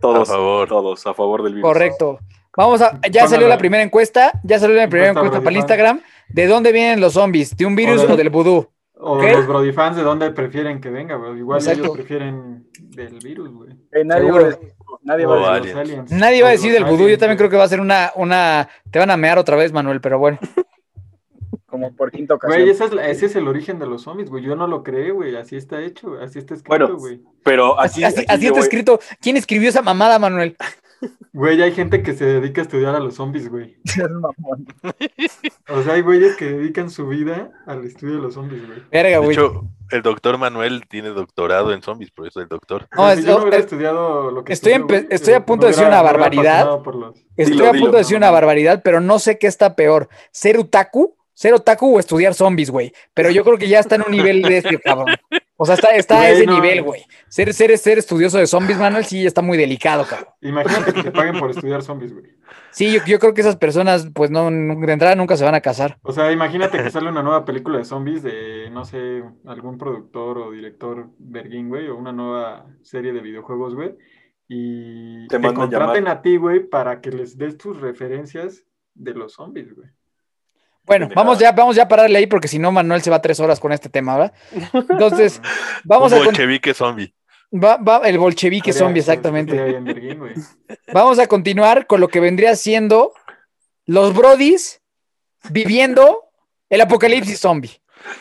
[0.00, 0.68] Todos, A favor.
[0.68, 1.68] todos a favor del virus.
[1.68, 2.18] Correcto.
[2.56, 5.56] Vamos a, ya salió la primera encuesta, ya salió la primera Encuesta encuesta para el
[5.58, 6.00] Instagram.
[6.28, 7.56] ¿De dónde vienen los zombies?
[7.56, 8.68] ¿De un virus O de- o del vudú?
[9.02, 9.22] O ¿Ok?
[9.22, 11.14] los Brody fans, ¿de dónde prefieren que venga?
[11.36, 11.84] Igual Exacto.
[11.84, 13.70] ellos prefieren del virus, güey.
[13.92, 15.90] Eh, nadie va a decir- nadie va a de decir- los aliens.
[16.08, 16.12] aliens.
[16.12, 17.08] Nadie va a decir del vudú.
[17.08, 18.68] Yo también creo que va a ser una, una.
[18.90, 20.38] Te van a mear otra vez, Manuel, pero bueno.
[21.70, 22.60] Como por quinta ocasión.
[22.60, 24.42] Güey, esa es la- ese es el origen de los zombies, güey.
[24.44, 25.36] Yo no lo creé, güey.
[25.36, 27.20] Así está hecho, así está escrito, Bueno, güey.
[27.44, 29.00] Pero Así, así, así está voy- escrito.
[29.20, 30.56] ¿Quién escribió esa mamada, Manuel?
[31.32, 33.78] Güey, hay gente que se dedica a estudiar a los zombies, güey.
[33.84, 34.66] Es mamón.
[35.68, 38.80] O sea, hay güeyes que dedican su vida al estudio de los zombies, güey.
[38.90, 39.30] Verga, De güey.
[39.32, 42.86] hecho, el doctor Manuel tiene doctorado en zombies, por eso el doctor.
[42.94, 44.72] No, es- si yo no hubiera es- estudiado lo que estoy
[45.08, 46.66] estoy a eh, punto de decir una barbaridad.
[46.84, 47.92] los- Estoy Dilo, a punto dilo.
[47.92, 50.08] de decir una barbaridad, pero no sé qué está peor.
[50.32, 51.16] ¿Ser otaku?
[51.40, 52.92] ¿Ser otaku o estudiar zombies, güey?
[53.14, 55.06] Pero yo creo que ya está en un nivel de este cabrón.
[55.56, 56.54] O sea, está, está a ese no.
[56.54, 57.06] nivel, güey.
[57.28, 60.28] Ser, ser, ser estudioso de zombies, Manuel, sí está muy delicado, cabrón.
[60.42, 62.26] Imagínate que te paguen por estudiar zombies, güey.
[62.72, 65.62] Sí, yo, yo creo que esas personas, pues no, de entrada nunca se van a
[65.62, 65.96] casar.
[66.02, 70.36] O sea, imagínate que sale una nueva película de zombies de, no sé, algún productor
[70.36, 73.96] o director Berguín, güey, o una nueva serie de videojuegos, güey,
[74.46, 76.18] y Te te, contraten llamar.
[76.18, 79.88] a ti, güey, para que les des tus referencias de los zombies, güey.
[80.84, 83.38] Bueno, vamos ya, vamos ya a pararle ahí porque si no, Manuel se va tres
[83.40, 84.32] horas con este tema, ¿verdad?
[84.72, 85.40] Entonces,
[85.84, 87.14] vamos un a bolchevique zombie.
[87.52, 89.54] va, va- el bolchevique zombie, exactamente.
[90.92, 93.12] Vamos a continuar con lo que vendría siendo
[93.86, 94.80] los Brodis
[95.50, 96.24] viviendo
[96.68, 97.80] el apocalipsis zombie.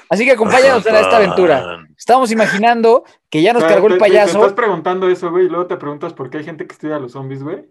[0.10, 1.80] Así que acompáñanos en esta aventura.
[1.98, 4.40] Estamos imaginando que ya nos O sea, cargó el te- te- Te payaso.
[4.40, 7.00] estás preguntando eso, güey, y luego te preguntas por qué hay gente que estudia a
[7.00, 7.66] los zombies, güey.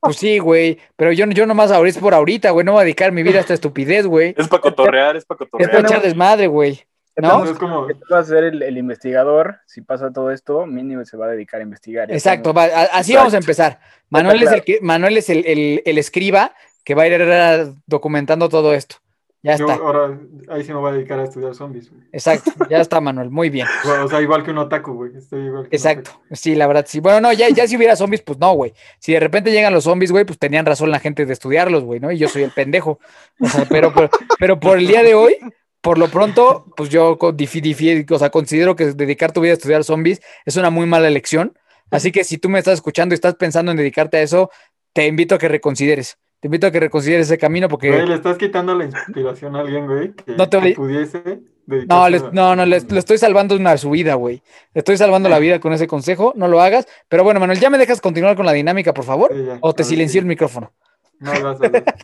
[0.00, 0.78] Pues sí, güey.
[0.96, 2.64] Pero yo, yo nomás ahorita es por ahorita, güey.
[2.64, 4.34] No voy a dedicar mi vida a esta estupidez, güey.
[4.36, 5.84] Es para cotorrear, es para Es para cotorrear.
[5.86, 6.80] echar desmadre, güey.
[7.18, 7.44] ¿No?
[7.44, 11.02] Es como, Que tú vas a ser el, el investigador, si pasa todo esto, mínimo
[11.06, 12.12] se va a dedicar a investigar.
[12.12, 13.18] Exacto, va, a- así Exacto.
[13.18, 13.80] vamos a empezar.
[14.10, 14.56] Manuel es claro.
[14.58, 16.52] el que, Manuel es el, el- el escriba
[16.84, 18.96] que va a ir documentando todo esto.
[19.42, 19.80] Ya Yo está.
[19.84, 20.18] ahora
[20.48, 21.88] ahí sí me voy a dedicar a estudiar zombies.
[21.90, 22.02] güey.
[22.12, 23.30] Exacto, ya está, Manuel.
[23.30, 23.66] Muy bien.
[24.04, 25.16] O sea, igual que un otaku, güey.
[25.16, 26.10] Estoy igual que un Exacto.
[26.32, 26.98] Sí, la verdad, sí.
[27.00, 28.72] Bueno, no, ya, ya si hubiera zombies, pues no, güey.
[28.98, 32.00] Si de repente llegan los zombies, güey, pues tenían razón la gente de estudiarlos, güey,
[32.00, 32.10] ¿no?
[32.10, 32.98] Y yo soy el pendejo.
[33.40, 35.36] O sea, pero, pero, pero por el día de hoy,
[35.80, 39.52] por lo pronto, pues yo co- difi- difi- o sea, considero que dedicar tu vida
[39.52, 41.56] a estudiar zombies es una muy mala elección.
[41.92, 44.50] Así que si tú me estás escuchando y estás pensando en dedicarte a eso,
[44.92, 46.18] te invito a que reconsideres.
[46.46, 47.90] Te invito a que reconsideres ese camino porque...
[47.90, 51.40] Güey, le estás quitando la inspiración a alguien, güey, que, No te que pudiese
[51.88, 54.44] No, les- no, no, le estoy salvando una su vida, güey.
[54.72, 56.86] Le estoy salvando la vida con ese consejo, no lo hagas.
[57.08, 59.32] Pero bueno, Manuel, ¿ya me dejas continuar con la dinámica, por favor?
[59.34, 59.58] Sí, ya.
[59.60, 60.18] ¿O te silencio sí.
[60.20, 60.72] el micrófono?
[61.18, 61.84] No, vas a ver.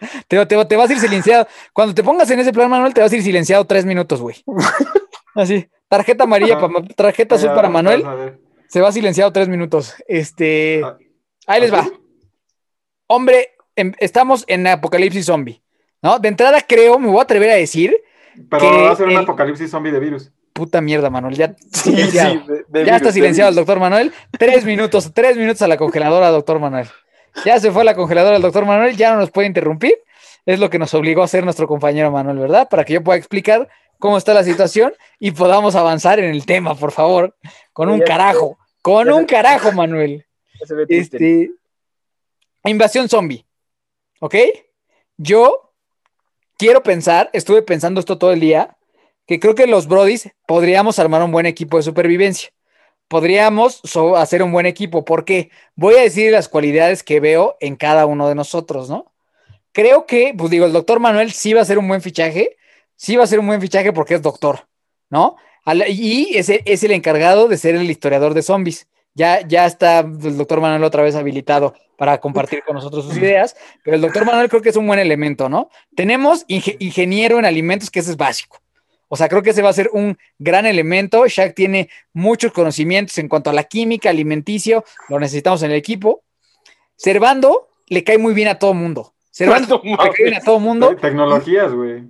[0.26, 1.46] Te, te- te vas a ir silenciado.
[1.74, 4.36] Cuando te pongas en ese plan, Manuel, te vas a ir silenciado tres minutos, güey.
[5.34, 8.06] Así, tarjeta amarilla, para, tarjeta azul Ya, para Manuel,
[8.68, 9.96] se va silenciado tres minutos.
[10.08, 10.96] Este, Ah,
[11.46, 11.86] ahí les va.
[13.14, 15.62] Hombre, em- estamos en apocalipsis zombie,
[16.00, 16.18] ¿no?
[16.18, 17.94] De entrada creo, me voy a atrever a decir,
[18.50, 20.32] Pero que va a ser un el- apocalipsis zombie de virus.
[20.54, 22.32] puta mierda, Manuel, ya, Sí, silenciado.
[22.32, 24.12] sí, de- de Ya está virus, silenciado el doctor Manuel.
[24.38, 26.86] Tres minutos, tres minutos a la congeladora, doctor Manuel.
[27.44, 29.94] Ya se fue a la congeladora el doctor Manuel, ya no nos puede interrumpir.
[30.46, 32.66] Es lo que nos obligó a hacer nuestro compañero Manuel, ¿verdad?
[32.70, 36.74] Para que yo pueda explicar cómo está la situación y podamos avanzar en el tema,
[36.74, 37.36] por favor.
[37.74, 40.26] Con un carajo, con un carajo, Manuel.
[40.60, 41.16] Ya se ve triste.
[41.16, 41.52] Este.
[42.64, 43.44] Invasión zombie.
[44.20, 44.36] ¿Ok?
[45.16, 45.74] Yo
[46.56, 48.76] quiero pensar, estuve pensando esto todo el día,
[49.26, 52.50] que creo que los Brodis podríamos armar un buen equipo de supervivencia.
[53.08, 53.82] Podríamos
[54.16, 58.28] hacer un buen equipo, porque voy a decir las cualidades que veo en cada uno
[58.28, 59.12] de nosotros, ¿no?
[59.72, 62.56] Creo que, pues digo, el doctor Manuel sí va a ser un buen fichaje,
[62.96, 64.68] sí va a ser un buen fichaje porque es doctor,
[65.10, 65.36] ¿no?
[65.88, 68.86] Y es el, es el encargado de ser el historiador de zombies.
[69.14, 73.54] Ya, ya está el doctor Manuel otra vez habilitado para compartir con nosotros sus ideas,
[73.84, 75.68] pero el doctor Manuel creo que es un buen elemento, ¿no?
[75.94, 78.58] Tenemos inge- ingeniero en alimentos, que ese es básico.
[79.08, 81.26] O sea, creo que ese va a ser un gran elemento.
[81.26, 86.22] Shaq tiene muchos conocimientos en cuanto a la química, alimenticio, lo necesitamos en el equipo.
[86.96, 89.12] Servando le cae muy bien a todo mundo.
[89.30, 90.88] Servando le cae bien a todo mundo.
[90.96, 92.02] Te- Tecnologías, güey.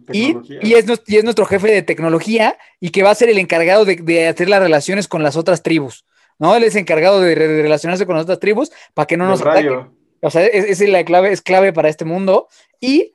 [0.63, 3.85] Y, es, y es nuestro jefe de tecnología y que va a ser el encargado
[3.85, 6.05] de, de hacer las relaciones con las otras tribus.
[6.39, 6.55] ¿No?
[6.57, 9.41] Él es encargado de, re- de relacionarse con las otras tribus para que no nos
[9.41, 9.91] ataquen.
[10.21, 12.49] O sea, es, es la clave, es clave para este mundo.
[12.81, 13.15] Y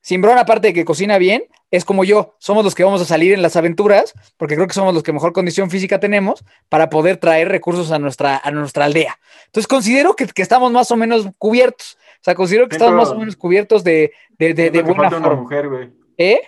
[0.00, 1.42] Simbrón, aparte de que cocina bien,
[1.72, 2.36] es como yo.
[2.38, 5.12] Somos los que vamos a salir en las aventuras, porque creo que somos los que
[5.12, 9.18] mejor condición física tenemos para poder traer recursos a nuestra, a nuestra aldea.
[9.46, 11.98] Entonces considero que, que estamos más o menos cubiertos.
[12.20, 15.26] O sea, considero que estamos más o menos cubiertos de, de, de, buena falta una
[15.26, 15.42] forma.
[15.42, 15.90] mujer, güey.
[16.16, 16.40] ¿Eh?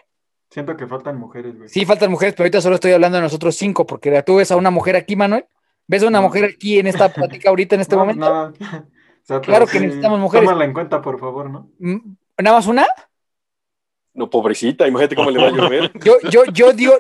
[0.50, 1.68] Siento que faltan mujeres, güey.
[1.68, 4.56] Sí, faltan mujeres, pero ahorita solo estoy hablando de nosotros cinco, porque tú ves a
[4.56, 5.44] una mujer aquí, Manuel.
[5.88, 6.28] ¿Ves a una No.
[6.28, 8.28] mujer aquí en esta plática ahorita, en este No, momento?
[8.32, 8.52] no.
[9.20, 10.48] O sea, Claro pero que sí, necesitamos mujeres.
[10.48, 11.70] Tómala en cuenta, por favor, ¿no?
[11.80, 11.98] Mm,
[12.38, 12.86] ¿Nada más una?
[14.14, 15.92] No, pobrecita, imagínate cómo le va a llover.
[16.04, 16.94] Yo, yo, yo digo,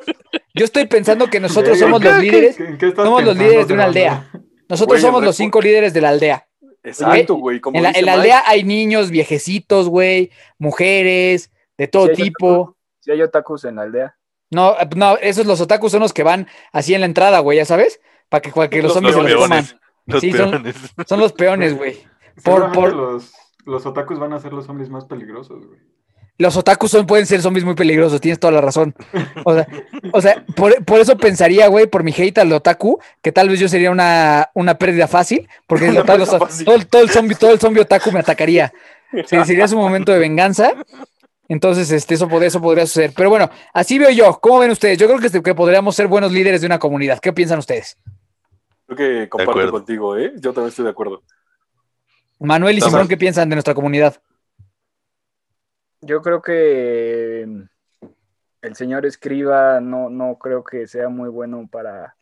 [0.54, 3.66] yo estoy pensando que nosotros somos los ¿qué- líderes, qué- qué estás somos los líderes
[3.66, 4.30] de una aldea.
[4.68, 6.46] nosotros somos los cinco líderes de la aldea.
[6.82, 7.60] Exacto, güey.
[7.60, 12.76] como En la, en la aldea hay niños, viejecitos, güey, mujeres, de todo tipo.
[13.00, 14.16] Si hay otakus en la aldea.
[14.50, 17.64] No, no, esos los otakus son los que van así en la entrada, güey, ya
[17.64, 19.48] sabes, para que, para que los Los zombies se los coman.
[19.64, 19.76] peones.
[20.06, 21.98] Los Sí, son- los peones, güey.
[22.44, 23.32] Por- por- Los,
[23.66, 25.78] los otakus van a ser los zombies más peligrosos, güey.
[26.40, 28.94] Los otakus son, pueden ser zombies muy peligrosos, tienes toda la razón.
[29.44, 29.66] O sea,
[30.12, 33.58] o sea por, por eso pensaría, güey, por mi hate al otaku, que tal vez
[33.58, 37.50] yo sería una, una pérdida fácil, porque el otaku- todo, el- todo el zombie, todo
[37.52, 38.72] el zombie otaku me atacaría.
[39.26, 40.72] Sí, sería su momento de venganza.
[41.48, 43.12] Entonces, este, eso, pod- eso podría suceder.
[43.16, 44.38] Pero bueno, así veo yo.
[44.40, 44.96] ¿Cómo ven ustedes?
[44.98, 47.18] Yo creo que, que podríamos ser buenos líderes de una comunidad.
[47.20, 47.96] ¿Qué piensan ustedes?
[48.88, 50.32] Creo que comparto contigo, ¿eh?
[50.36, 51.22] Yo también estoy de acuerdo.
[52.40, 52.80] Manuel y.
[52.80, 54.20] Simón, ¿qué piensan de nuestra comunidad?
[56.00, 57.62] Yo creo que mm,
[58.62, 62.16] el señor escriba no, no creo que sea muy bueno para,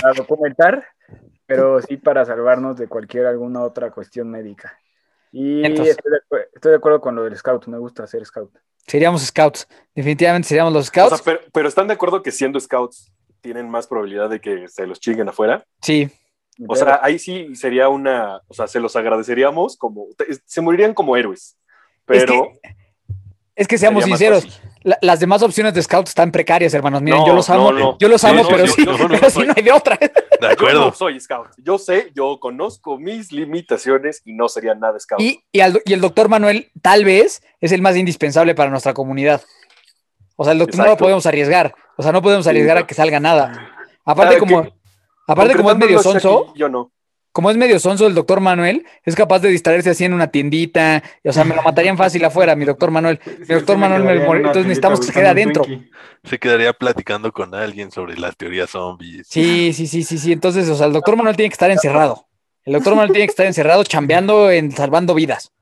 [0.00, 0.86] para documentar,
[1.46, 4.78] pero sí para salvarnos de cualquier alguna otra cuestión médica.
[5.32, 8.24] Y Entonces- estoy de, acu- estoy de acuerdo con lo del scout, me gusta ser
[8.26, 8.54] scout.
[8.86, 9.66] Seríamos scouts.
[9.94, 11.16] Definitivamente seríamos los O scouts.
[11.16, 13.10] sea, pero, pero están de acuerdo que siendo scouts
[13.42, 15.64] tienen más probabilidad de que se los chinguen afuera.
[15.82, 16.08] sí.
[16.68, 20.06] O sea, ahí sí sería una, o sea, se los agradeceríamos como,
[20.44, 21.56] se morirían como héroes.
[22.04, 22.52] Pero
[23.56, 27.00] Es que seamos sería más sinceros, la- las demás opciones de scouts están precarias, hermanos.
[27.00, 27.98] Miren, No, yo los amo, no, no.
[27.98, 29.96] yo los amo, pero yo- sí, yo pero sí no hay de otra.
[29.96, 30.10] De
[30.42, 30.80] Yo acuerdo.
[30.86, 31.48] no soy scout.
[31.56, 35.20] Yo sé, yo conozco mis limitaciones y no sería nada scout.
[35.22, 38.92] Y, y, al- y el doctor Manuel, tal vez, es el más indispensable para nuestra
[38.92, 39.40] comunidad.
[40.36, 41.74] O sea, el doctor no lo podemos arriesgar.
[41.96, 43.70] O sea, no podemos Sí, arriesgar a que salga nada.
[44.04, 44.72] Aparte, Ah, como, que-
[45.28, 46.90] aparte como es medio sonso, Yo no.
[47.32, 51.02] como es medio sonso el doctor Manuel, es capaz de distraerse así en una tiendita.
[51.24, 53.20] O sea, me lo matarían fácil afuera, mi doctor Manuel.
[53.24, 55.12] Mi Sí, doctor sí me Manuel me quedaría en mor- una Entonces necesitamos que se
[55.12, 55.64] quede adentro.
[56.24, 59.26] Se quedaría platicando con alguien sobre las teorías zombies.
[59.28, 60.32] Sí, sí, sí, sí, sí.
[60.32, 62.26] Entonces, o sea, el doctor Manuel tiene que estar encerrado.
[62.64, 65.52] El doctor Manuel tiene que estar encerrado chambeando en salvando vidas.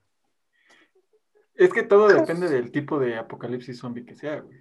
[1.61, 4.59] Es que todo depende del tipo de apocalipsis zombie que sea, güey.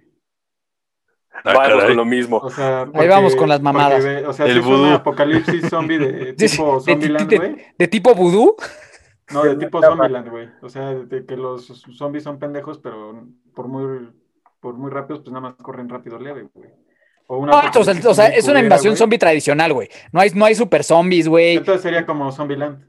[1.32, 2.36] Ah, Vamos con lo mismo.
[2.38, 4.04] O sea, Ahí vamos con las mamadas.
[4.04, 4.92] porque o sea, El si es un vudú.
[4.92, 7.56] apocalipsis zombie de tipo Zombieland, güey.
[7.78, 8.56] De tipo vudú.
[9.32, 10.48] No, de tipo Zombieland, güey.
[10.60, 14.10] O sea, de que los zombies son pendejos, pero por muy,
[14.60, 16.68] por muy rápidos, pues nada más corren rápido leve, güey.
[17.28, 19.88] O una No, o sea, o sea, es una invasión zombie tradicional, güey.
[20.12, 21.56] No hay, no hay super zombies, güey.
[21.56, 22.84] Entonces sería como Zombieland.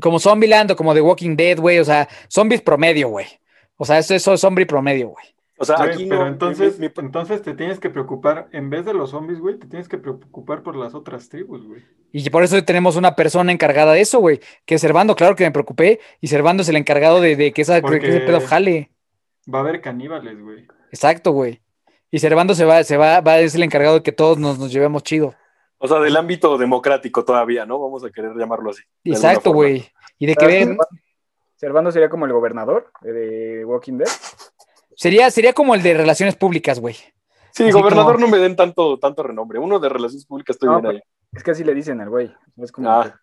[0.00, 1.78] Como Zombieland o como The Walking Dead, güey.
[1.78, 3.26] O sea, zombies promedio, güey.
[3.76, 5.24] O sea, eso, eso es zombie promedio, güey.
[5.58, 6.26] O sea, aquí pero no.
[6.28, 9.66] entonces, mi- mi- entonces te tienes que preocupar, en vez de los zombies, güey, te
[9.66, 11.82] tienes que preocupar por las otras tribus, güey.
[12.12, 14.40] Y por eso tenemos una persona encargada de eso, güey.
[14.66, 16.00] Que es Servando, claro que me preocupé.
[16.20, 18.90] Y Servando es el encargado de, de que, esa, Porque- que ese pedo jale.
[19.52, 20.66] Va a haber caníbales, güey.
[20.90, 21.60] Exacto, güey.
[22.10, 24.70] Y Servando se va, se va, va, es el encargado de que todos nos, nos
[24.72, 25.34] llevemos chido.
[25.78, 27.78] o sea, del ámbito democrático todavía, ¿no?
[27.78, 28.82] Vamos a querer llamarlo así.
[29.04, 29.86] Exacto, güey.
[30.18, 30.78] Y de que ven,
[31.56, 34.08] Servando sería como el gobernador de Walking Dead.
[34.94, 36.94] sería, sería como el de relaciones públicas, güey.
[37.52, 39.58] Sí, Así gobernador como- no me den tanto, tanto renombre.
[39.58, 41.02] Uno de relaciones públicas estoy No, bien ahí.
[41.32, 42.32] Es que así le dicen al güey.
[42.58, 43.18] Es como Ah.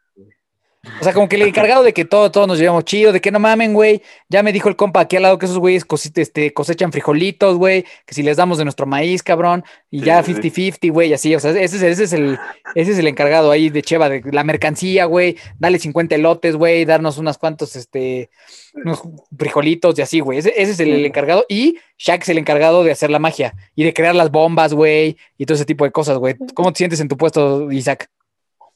[1.00, 3.32] O sea, como que el encargado de que todo, todos nos llevemos chido, de que
[3.32, 4.02] no mamen, güey.
[4.28, 7.86] Ya me dijo el compa aquí al lado que esos güeyes este, cosechan frijolitos, güey.
[8.06, 9.64] Que si les damos de nuestro maíz, cabrón.
[9.90, 11.34] Y Sí, ya sí, 50-50, güey, así.
[11.36, 12.38] O sea, ese es, ese, es el,
[12.76, 15.38] ese es el encargado ahí de Cheva, de la mercancía, güey.
[15.58, 16.84] Dale 50 elotes, güey.
[16.84, 18.30] Darnos unas cuantos, este,
[18.74, 19.04] unos
[19.38, 20.40] frijolitos y así, güey.
[20.40, 21.46] Ese, ese es el, el encargado.
[21.48, 25.16] Y Shaq es el encargado de hacer la magia y de crear las bombas, güey.
[25.38, 26.36] Y todo ese tipo de cosas, güey.
[26.54, 28.10] ¿Cómo te sientes en tu puesto, Isaac?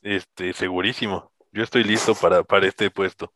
[0.02, 1.32] Este, segurísimo.
[1.52, 3.32] Yo estoy listo para, para este puesto.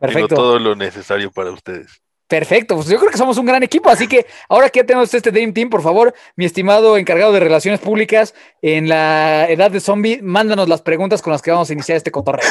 [0.00, 0.34] Tengo Perfecto.
[0.34, 2.02] todo lo necesario para ustedes.
[2.28, 5.12] Perfecto, pues yo creo que somos un gran equipo, así que ahora que ya tenemos
[5.14, 9.80] este Dream Team, por favor, mi estimado encargado de relaciones públicas en la edad de
[9.80, 12.46] zombie, mándanos las preguntas con las que vamos a iniciar este cotorreo.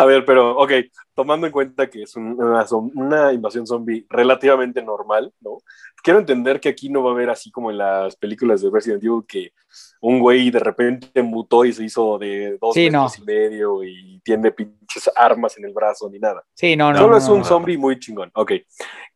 [0.00, 0.70] A ver, pero, ok,
[1.12, 5.58] tomando en cuenta que es un- una, una invasión zombie relativamente normal, ¿no?
[6.04, 9.02] Quiero entender que aquí no va a haber así como en las películas de Resident
[9.02, 9.52] Evil que
[10.00, 13.02] un güey de repente mutó y se hizo de dos Sí, no.
[13.02, 16.44] metros y medio y tiene pinches armas en el brazo ni nada.
[16.54, 16.98] Sí, no, no.
[16.98, 17.44] Solo no, es no, un no.
[17.44, 18.30] zombie muy chingón.
[18.34, 18.52] Ok.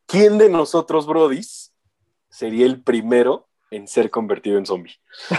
[0.07, 1.73] ¿Quién de nosotros, Brodis,
[2.29, 4.95] sería el primero en ser convertido en zombie?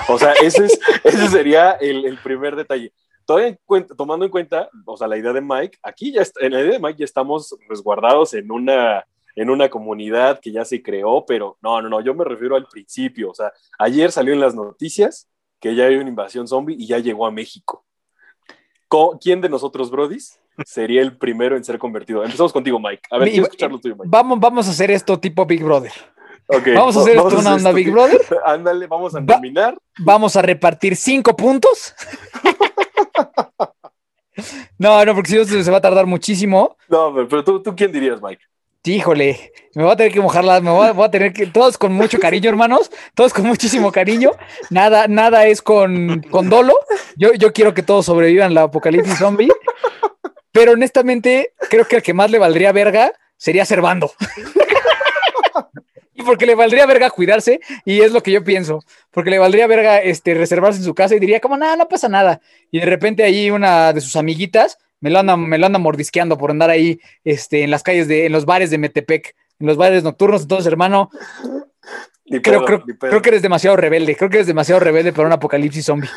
[0.08, 2.93] O sea, ese, es, ese sería el, el primer detalle.
[3.25, 6.45] Todavía en cuenta- tomando en cuenta, o sea, la idea de Mike, aquí ya está-
[6.45, 9.05] en la idea de Mike ya estamos resguardados en una,
[9.36, 12.67] en una comunidad que ya se creó, pero no, no, no, yo me refiero al
[12.67, 13.31] principio.
[13.31, 15.27] O sea, ayer salió en las noticias
[15.59, 17.86] que ya hay una invasión zombie y ya llegó a México.
[18.88, 22.23] Co- ¿Quién de nosotros, Brodis, sería el primero en ser convertido?
[22.23, 23.01] Empezamos contigo, Mike.
[23.09, 24.07] A ver, quiero escuchar lo tuyo, Mike.
[24.09, 25.91] Vamos, vamos a hacer esto tipo Big Brother.
[26.47, 27.89] Ok, Vamos a hacer esto una onda esto, Big.
[27.91, 28.19] Brother.
[28.45, 29.77] Ándale, vamos a Va- nominar.
[29.99, 31.95] Vamos a repartir cinco puntos.
[34.78, 36.76] No, no, porque si no se va a tardar muchísimo.
[36.89, 38.43] No, pero, tú, tú, ¿quién dirías, Mike?
[38.86, 41.78] Híjole, me voy a tener que mojarlas, me voy a, voy a tener que, todos
[41.78, 44.32] con mucho cariño, hermanos, todos con muchísimo cariño,
[44.71, 46.73] nada, nada es con, con dolo,
[47.15, 49.49] yo, yo quiero que todos sobrevivan la apocalipsis zombie,
[50.52, 54.12] pero honestamente creo que el que más le valdría verga sería Servando.
[56.15, 58.80] Y porque le valdría verga cuidarse, y es lo que yo pienso,
[59.12, 62.08] porque le valdría verga este, reservarse en su casa y diría como, nada, no pasa
[62.08, 62.41] nada.
[62.71, 66.38] Y de repente ahí una de sus amiguitas me lo anda, me lo anda mordisqueando
[66.38, 69.76] por andar ahí este, en las calles de, en los bares de Metepec, en los
[69.76, 70.43] bares nocturnos.
[70.43, 71.10] Entonces, hermano,
[72.26, 75.28] Ni creo, pedo, creo, creo que eres demasiado rebelde, creo que eres demasiado rebelde para
[75.28, 76.10] un apocalipsis zombie.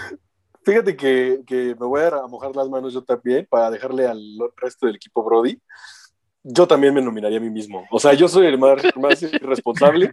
[0.67, 4.21] Fíjate que, que me voy a mojar las manos yo también para dejarle al
[4.57, 5.61] resto del equipo Brody.
[6.49, 7.89] Yo también me nominaría a mí mismo.
[7.91, 10.13] O sea, yo soy el más, más irresponsable.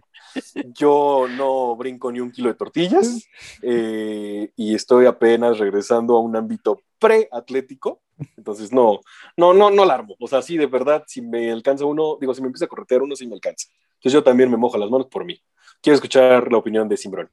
[0.74, 3.28] Yo no brinco ni un kilo de tortillas
[3.62, 8.00] eh, y estoy apenas regresando a un ámbito pre-atlético.
[8.36, 8.98] Entonces, no,
[9.36, 10.16] no, no, no la armo.
[10.18, 13.02] O sea, sí, de verdad, si me alcanza uno, digo, si me empieza a corretear
[13.02, 13.68] uno, sí me alcanza.
[13.94, 15.40] Entonces, yo también me mojo las manos por mí.
[15.80, 17.30] Quiero escuchar la opinión de Simbrón.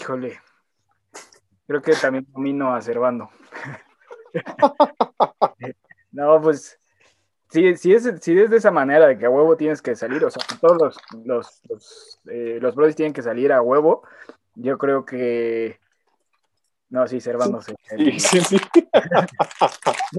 [0.00, 0.40] Híjole.
[1.66, 3.28] Creo que también domino a Servando.
[6.12, 6.80] no, pues.
[7.50, 10.24] Si, si, es, si es de esa manera de que a huevo tienes que salir,
[10.24, 14.02] o sea, todos los, los, los, eh, los brodis tienen que salir a huevo,
[14.54, 15.80] yo creo que.
[16.90, 17.60] No, sí, Servando.
[17.60, 17.74] sí.
[17.88, 18.60] Sí, sí, sí.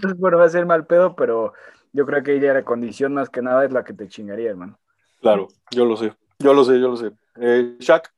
[0.01, 1.53] No es por hacer mal pedo, pero
[1.93, 4.79] yo creo que ella la condición más que nada es la que te chingaría, hermano.
[5.21, 6.13] Claro, yo lo sé.
[6.39, 7.11] Yo lo sé, yo lo sé.
[7.35, 8.11] Eh, Shaq,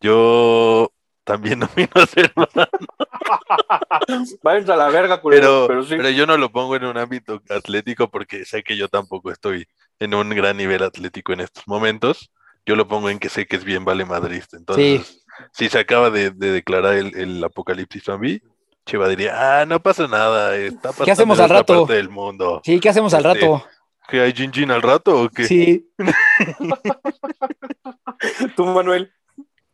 [0.00, 0.90] Yo
[1.28, 2.68] también nomino a Servando.
[4.42, 5.94] Váyanse a la verga, culero, Pero, pero sí.
[5.96, 9.66] pero yo no lo pongo en un ámbito atlético porque sé que yo tampoco estoy
[10.00, 12.30] en un gran nivel atlético en estos momentos.
[12.64, 14.56] Yo lo pongo en que sé que es bien vale madrista.
[14.56, 18.42] Entonces, si se acaba de, de declarar el, el apocalipsis zombie,
[18.86, 21.80] Chiva diría, ah, no pasa nada, está pasando hacemos en al rato?
[21.80, 22.62] parte del mundo.
[22.64, 23.66] Sí, ¿qué hacemos al Este, rato?
[24.08, 25.44] ¿Que hay Jin Jin al rato o qué?
[25.44, 25.90] Sí.
[28.56, 29.12] Tú, Manuel.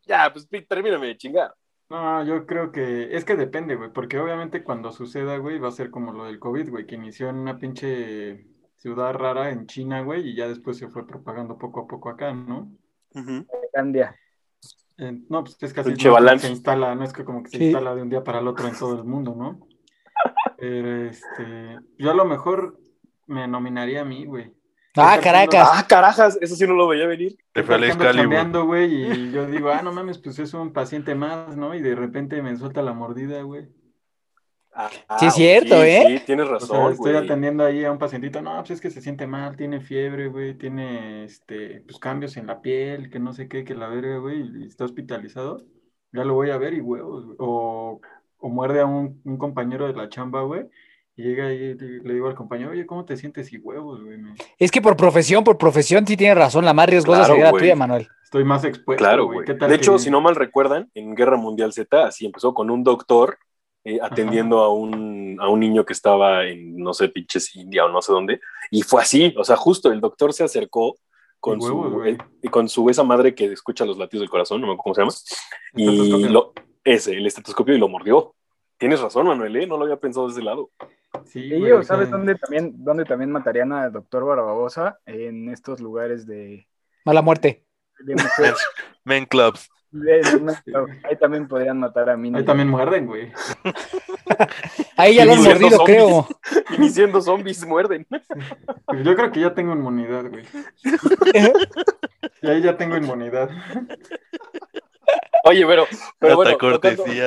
[0.07, 1.55] Ya, pues termíname de chingar.
[1.91, 5.73] No, yo creo que es que depende, güey, porque obviamente cuando suceda, güey, va a
[5.73, 10.01] ser como lo del COVID, güey, que inició en una pinche ciudad rara en China,
[10.03, 12.71] güey, y ya después se fue propagando poco a poco acá, ¿no?
[13.73, 14.17] Candia.
[14.97, 16.47] Eh, no, pues es Pinche no balance.
[16.47, 17.65] se instala, no es que como que se Sí.
[17.67, 19.67] instala de un día para el otro en todo el mundo, ¿no?
[20.57, 22.79] Pero este, yo a lo mejor
[23.27, 24.53] me nominaría a mí, güey.
[24.97, 25.69] Ah, Caracas.
[25.73, 27.37] Ah, carajas, eso sí no lo veía venir.
[27.53, 28.65] Te fue al Excalibur.
[28.65, 31.75] güey, y yo digo, ah, no mames, pues es un paciente más, ¿no?
[31.75, 33.69] Y de repente me suelta la mordida, güey.
[34.77, 36.05] Ah, Sí, es cierto, sí, ¿eh?
[36.19, 37.25] Sí, tienes O sea, razón, estoy güey.
[37.25, 40.55] atendiendo ahí a un pacientito, no, pues es que se siente mal, tiene fiebre, güey,
[40.59, 44.43] tiene, este, pues cambios en la piel, que no sé qué, que la verga, güey,
[44.63, 45.65] y está hospitalizado.
[46.13, 47.37] Ya lo voy a ver y huevos, güey.
[47.41, 48.01] O,
[48.39, 50.69] o muerde a un, un compañero de la chamba, güey,
[51.17, 53.53] y llega y le digo al compañero, oye, ¿cómo te sientes?
[53.53, 56.65] Y huevos, güey, me- Es que por profesión, por profesión, sí tienes razón.
[56.65, 58.09] La más riesgosa Claro, sería la tuya, Manuel.
[58.25, 59.37] estoy más expuesto, Claro, güey.
[59.39, 59.47] güey.
[59.47, 62.71] ¿Qué tal De hecho, si no mal recuerdan, en Guerra Mundial Z, así empezó con
[62.71, 63.39] un doctor
[63.85, 67.91] eh, atendiendo a un, a un niño que estaba en, no sé, pinches India o
[67.91, 70.97] no sé dónde, y fue así, o sea, justo el doctor se acercó
[71.39, 72.17] con, huevos, su, eh,
[72.51, 75.23] con su esa madre que escucha los latidos del corazón, no me acuerdo cómo se
[75.77, 78.35] llama, y lo, ese, el estetoscopio, y lo mordió.
[78.85, 79.67] Tienes razón, Manuel, ¿eh?
[79.67, 80.69] no lo había pensado de ese lado.
[81.25, 84.99] Sí, Sí, güey, o o ¿sabes dónde también, dónde también matarían al doctor Barbosa?
[85.07, 86.69] En estos lugares de,
[87.07, 87.65] Mala muerte.
[88.01, 88.59] de mujeres.
[89.05, 89.71] Men Clubs.
[89.91, 90.21] De-
[91.03, 92.31] ahí también podrían matar a mí.
[92.35, 93.33] Ahí también muerden, güey.
[94.99, 95.97] Ahí ya lo han Iniciando mordido, zombies.
[95.97, 96.29] creo.
[96.77, 98.07] Y ni siendo zombies muerden.
[99.03, 100.45] Yo creo que ya tengo inmunidad, güey.
[102.43, 103.49] Y ahí ya tengo inmunidad.
[105.47, 105.87] Oye, pero,
[106.19, 106.53] pero Hasta bueno,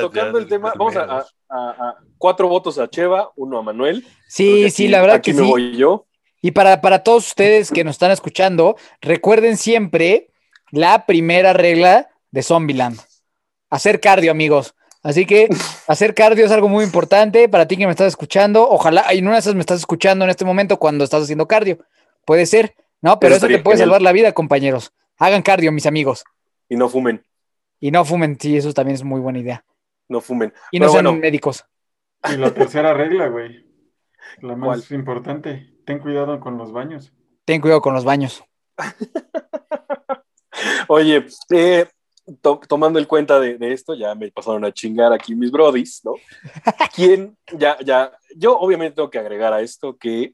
[0.02, 1.36] tocando, el tema, vamos a, a- enfermeros.
[1.50, 4.06] a- a- cuatro votos a Cheva, uno a Manuel.
[4.28, 5.50] Sí, sí, aquí- la verdad aquí que me sí.
[5.50, 6.06] voy yo.
[6.42, 10.30] Y para, para todos ustedes que nos están escuchando, recuerden siempre
[10.72, 13.00] la primera regla de Zombieland.
[13.70, 14.74] Hacer cardio, amigos.
[15.04, 15.48] Así que
[15.88, 18.68] hacer cardio es algo muy importante para ti que me estás escuchando.
[18.68, 21.78] Ojalá, y de esas me estás escuchando en este momento cuando estás haciendo cardio.
[22.26, 23.20] Puede ser, ¿no?
[23.20, 23.88] Pero Eso eso te puede genial.
[23.90, 24.92] salvar la vida, compañeros.
[25.18, 26.24] Hagan cardio, mis amigos.
[26.70, 27.24] Y no fumen,
[27.80, 29.64] Y no fumen, sí, eso también es muy buena idea.
[30.10, 30.54] no fumen.
[30.72, 31.66] Y no Pero sean bueno, médicos.
[32.32, 33.66] Y la tercera regla, güey.
[34.42, 34.80] La ¿Cuál?
[34.80, 35.74] más importante.
[35.86, 37.14] Ten cuidado con los baños.
[37.46, 38.44] Ten cuidado con los baños.
[40.88, 41.88] Oye, eh,
[42.42, 46.02] to- tomando en cuenta de, de esto, ya me pasaron a chingar aquí mis brodis,
[46.04, 46.14] ¿no?
[46.96, 47.38] ¿Quién?
[47.54, 50.34] Ya, ya, yo obviamente tengo que agregar a esto que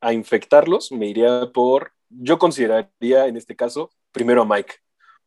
[0.00, 4.74] a infectarlos me iría por, yo consideraría en este caso, primero a Mike,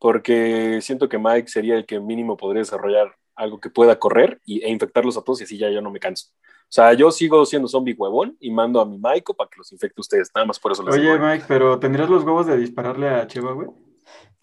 [0.04, 4.62] porque siento que Mike sería el que mínimo podría desarrollar algo que pueda correr y,
[4.62, 6.26] e infectarlos a todos y así ya yo no me canso.
[6.64, 9.72] O sea, yo sigo siendo zombie huevón y mando a mi Mike para que los
[9.72, 11.24] infecte ustedes, nada más por eso les Oye, digo.
[11.26, 13.68] Mike, pero ¿tendrías los huevos de dispararle a Cheva, güey?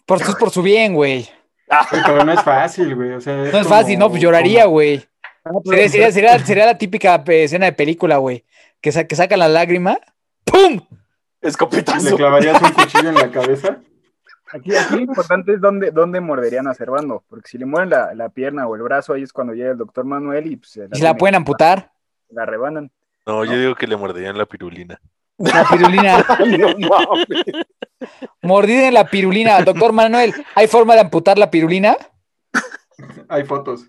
[0.04, 1.28] Por, es por su bien, güey.
[1.92, 3.12] Güey, Pero no es fácil, güey.
[3.12, 5.00] O sea, No es como- fácil, no, pues lloraría, como- güey.
[5.64, 8.44] Sería, sería, sería, sería la típica eh, escena de película, güey.
[8.80, 9.96] Que, sa- que sacan la lágrima.
[10.42, 10.80] ¡Pum!
[11.40, 12.16] ¿Le Escopetazo.
[12.16, 13.78] clavarías un cuchillo en la cabeza?
[14.52, 18.14] Aquí, aquí lo importante es dónde, dónde morderían a Servando, porque si le mueren la,
[18.14, 20.88] la pierna o el brazo, ahí es cuando llega el doctor Manuel y pues, se
[20.92, 21.90] Y la pueden amputar.
[22.30, 22.90] la rebanan.
[23.26, 25.00] No, yo digo que le morderían la pirulina.
[25.38, 26.18] La pirulina.
[26.78, 27.04] no.
[28.42, 29.60] Mordida en la pirulina.
[29.62, 31.96] Doctor Manuel, ¿hay forma de amputar la pirulina?
[33.28, 33.86] Hay fotos.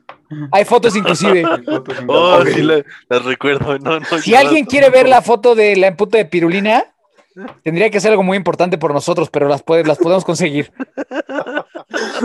[0.52, 1.44] Hay fotos inclusive.
[1.46, 3.78] Hay fotos Oh, sí, la- las recuerdo.
[3.80, 6.84] No, no, Si alguien quiere ver la foto de la amputa de pirulina,
[7.64, 10.72] tendría que ser algo muy importante por nosotros, pero las, puede- las podemos conseguir.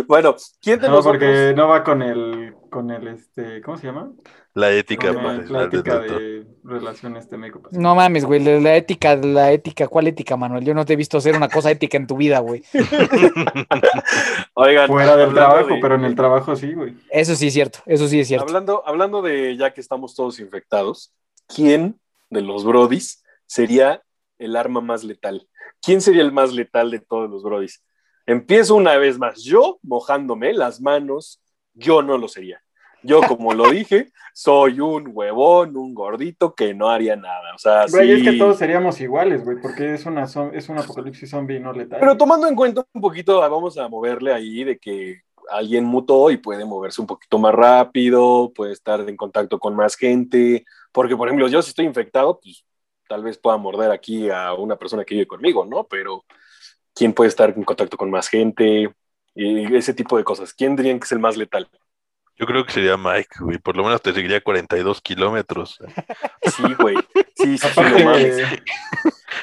[0.06, 1.18] Bueno, ¿quién de No, nosotros?
[1.20, 4.10] porque no va con el, con el, este, ¿cómo se llama?
[4.54, 6.18] La ética el- la ética doctor.
[6.18, 7.62] de relaciones médico.
[7.72, 8.42] No mames, güey.
[8.42, 9.86] La, la ética, la ética.
[9.88, 10.64] ¿Cuál ética, Manuel?
[10.64, 12.62] Yo no te he visto hacer una cosa ética en tu vida, güey.
[14.54, 16.94] Oigan, Fuera del trabajo, de- pero en el trabajo sí, güey.
[17.10, 17.80] Eso sí es cierto.
[17.86, 18.46] Eso sí es cierto.
[18.46, 21.12] Hablando, hablando de ya que estamos todos infectados,
[21.46, 21.98] ¿quién
[22.30, 24.02] de los brodis sería
[24.38, 25.48] el arma más letal?
[25.82, 27.84] ¿Quién sería el más letal de todos los brodis?
[28.26, 29.42] Empiezo una vez más.
[29.42, 31.40] Yo, mojándome las manos,
[31.74, 32.62] yo no lo sería.
[33.02, 37.54] Yo, como lo dije, soy un huevón, un gordito que no haría nada.
[37.54, 41.30] O sea, Güey, es que todos seríamos iguales, güey, porque es una es un apocalipsis
[41.30, 42.00] zombie no letal.
[42.00, 46.36] Pero tomando en cuenta un poquito, vamos a moverle ahí de que alguien mutó y
[46.36, 51.28] puede moverse un poquito más rápido, puede estar en contacto con más gente, porque por
[51.28, 52.64] ejemplo yo si estoy infectado, pues
[53.08, 55.84] tal vez pueda morder aquí a una persona que vive conmigo, ¿no?
[55.84, 56.24] Pero
[56.94, 58.92] ¿quién puede estar en contacto con más gente?
[59.34, 60.52] Y ese tipo de cosas.
[60.52, 61.68] ¿Quién dirían que es el más letal?
[62.36, 63.58] Yo creo que sería Mike, güey.
[63.58, 65.78] Por lo menos te seguiría 42 kilómetros.
[66.42, 66.96] Sí, güey.
[67.34, 68.36] Sí, sí, sí, Aparte, no mames.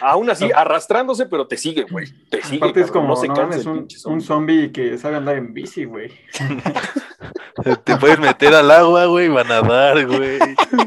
[0.01, 2.07] Aún así, arrastrándose, pero te sigue, güey.
[2.30, 2.57] Te sigue.
[2.57, 4.26] aparte es cabrón, como, no se no cansa mames, el un, pinche un zombie.
[4.26, 6.11] zombie que sabe andar en bici, güey.
[7.84, 10.40] Te puedes meter al agua, güey, va a nadar, güey.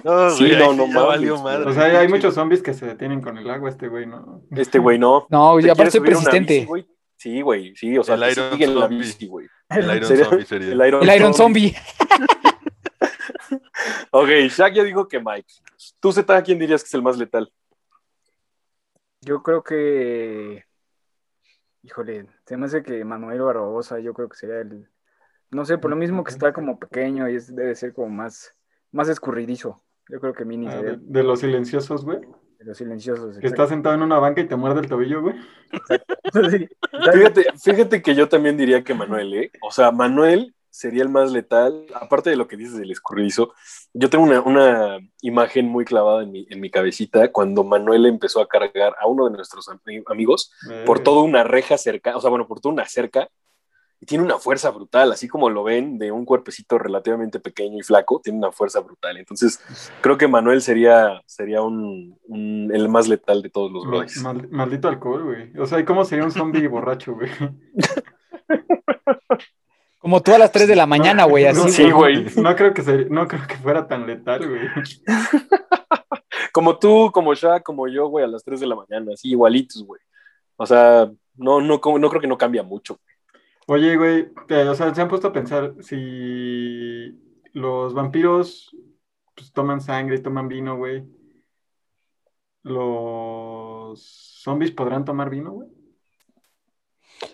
[0.05, 1.71] No, Sí, güey, no, no mames, valió madre.
[1.71, 4.43] O sea, hay- muchos zombies que se detienen con el agua, este güey, ¿no?
[4.51, 5.27] Este güey no.
[5.31, 6.55] No, ¿Te y aparte persistente.
[6.55, 6.87] bici, güey?
[7.17, 8.99] Sí, güey, sí, o sea, El Iron sigue en la Zombie.
[8.99, 9.47] bici, güey.
[9.71, 10.73] El Iron Sería- Zombie sería.
[10.73, 11.75] El Iron, El Iron Zombie.
[14.11, 15.53] Ok, Shaq ya dijo que Mike.
[16.01, 17.53] ¿Tú, Zeta, quién dirías que es el más letal?
[19.21, 20.65] Yo creo que.
[21.83, 24.89] Híjole, se me hace que Manuel Barbosa, yo creo que sería el.
[25.51, 28.55] No sé, por lo mismo que está como pequeño y es, debe ser como más,
[28.93, 29.83] más escurridizo.
[30.11, 32.19] Yo creo que Mini Ah, sería de, de los silenciosos, güey.
[32.59, 33.39] de los silenciosos.
[33.39, 35.35] Que estás sentado en una banca y te muerde el tobillo, güey.
[36.51, 36.69] Sí.
[37.13, 39.51] Fíjate, fíjate que yo también diría que Manuel, ¿eh?
[39.63, 43.53] O sea, Manuel sería el más letal, aparte de lo que dices del escurridizo.
[43.95, 48.41] Yo tengo una, una imagen muy clavada en mi, en mi cabecita cuando Manuel empezó
[48.41, 50.53] a cargar a uno de nuestros ami- amigos
[50.85, 53.29] por Eh, toda una reja cerca, o sea, bueno, por toda una cerca,
[54.01, 57.83] y tiene una fuerza brutal, así como lo ven, de un cuerpecito relativamente pequeño y
[57.83, 59.17] flaco, tiene una fuerza brutal.
[59.17, 59.61] Entonces,
[60.01, 64.23] creo que Manuel sería, sería un, un- el más letal de todos los brothers.
[64.23, 65.57] mal- maldito alcohol, güey.
[65.59, 67.31] O sea, ¿y cómo sería un zombie borracho, güey?
[69.99, 71.61] Como tú a las 3 de la mañana, güey, así.
[71.61, 72.27] No, Sí, güey.
[72.37, 74.61] No creo que ser- no creo que fuera tan letal, güey.
[76.53, 79.85] Como tú, como Shaq, como yo, güey, a las 3 de la mañana, así igualitos,
[79.85, 80.01] güey.
[80.57, 82.99] O sea, no, no, como- no creo que no cambia mucho.
[83.71, 87.21] Oye, güey, te- o sea, se han puesto a pensar si
[87.53, 88.75] los vampiros
[89.35, 91.05] pues, toman sangre y toman vino, güey.
[92.63, 94.01] ¿Los
[94.43, 95.69] zombies podrán tomar vino, güey?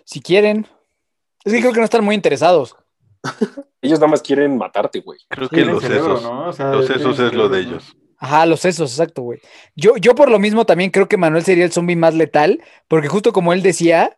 [0.05, 0.67] Si quieren.
[1.45, 2.75] Es que creo que no están muy interesados.
[3.81, 5.21] Ellos nada más quieren matarte, güey.
[5.29, 6.23] Creo que los cerebro, sesos.
[6.23, 6.49] ¿no?
[6.49, 7.97] O sea, Los sesos es lo de ellos.
[8.19, 9.41] Ajá, los sesos, exacto, güey.
[9.77, 13.09] Yo, yo por lo mismo también creo que Manuel sería el zombie más letal, porque
[13.09, 14.17] justo como él decía,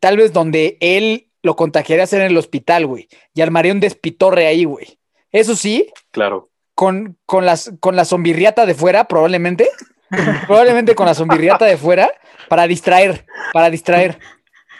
[0.00, 4.46] tal vez donde él lo contagiaría ser en el hospital, güey, y armaría un despitorre
[4.46, 4.98] ahí, güey.
[5.32, 6.50] Eso sí, Claro.
[6.74, 9.68] con, con, las, con la zombirriata de fuera, probablemente.
[10.46, 12.10] probablemente con la zombirriata de fuera,
[12.48, 14.18] para distraer, para distraer.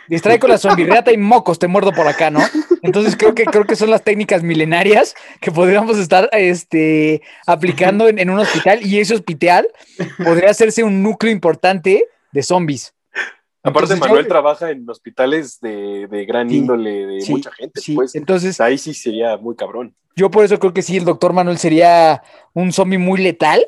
[0.09, 2.41] Distrae con la zombirriata y mocos, te muerdo por acá, ¿no?
[2.83, 8.21] Entonces creo que, creo que son las técnicas milenarias que podríamos estar este, aplicando en,
[8.21, 9.67] en un hospital y ese hospital
[10.25, 12.95] podría hacerse un núcleo importante de zombies.
[13.67, 17.51] Aparte, Entonces, yo- Manuel trabaja en hospitales de, de gran Sí, índole de sí, mucha
[17.53, 18.15] gente, sí, pues.
[18.15, 19.95] entonces Ahí sí sería muy cabrón.
[20.15, 22.23] yo por eso creo que sí, el doctor Manuel sería
[22.55, 23.65] un zombie muy letal.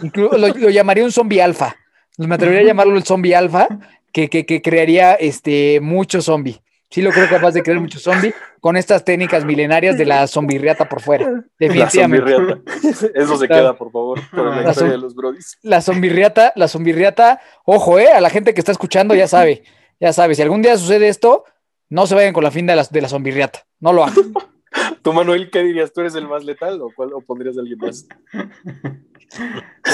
[0.00, 1.76] Inclu- lo, lo llamaría un zombie alfa.
[2.18, 3.66] Me atrevería a llamarlo el zombie alfa,
[4.12, 6.60] que, que, que crearía este, mucho zombie.
[6.90, 10.88] Sí lo creo capaz de crear mucho zombie con estas técnicas milenarias de la zombirriata
[10.88, 11.30] por fuera.
[11.30, 12.32] La Definitivamente.
[12.34, 12.72] zombirriata.
[13.14, 15.56] Eso se queda, por favor, para la La historia zom- de los brodis.
[15.62, 19.62] La zombirriata, la zombirriata, ojo, eh, a la gente que está escuchando ya sabe,
[20.00, 21.44] ya sabe, si algún día sucede esto,
[21.88, 24.32] no se vayan con la fin de la, de la zombirriata, no lo hagan.
[25.02, 25.92] ¿Tú, Manuel, qué dirías?
[25.92, 28.06] ¿Tú eres el más letal o, cuál, o pondrías a alguien más?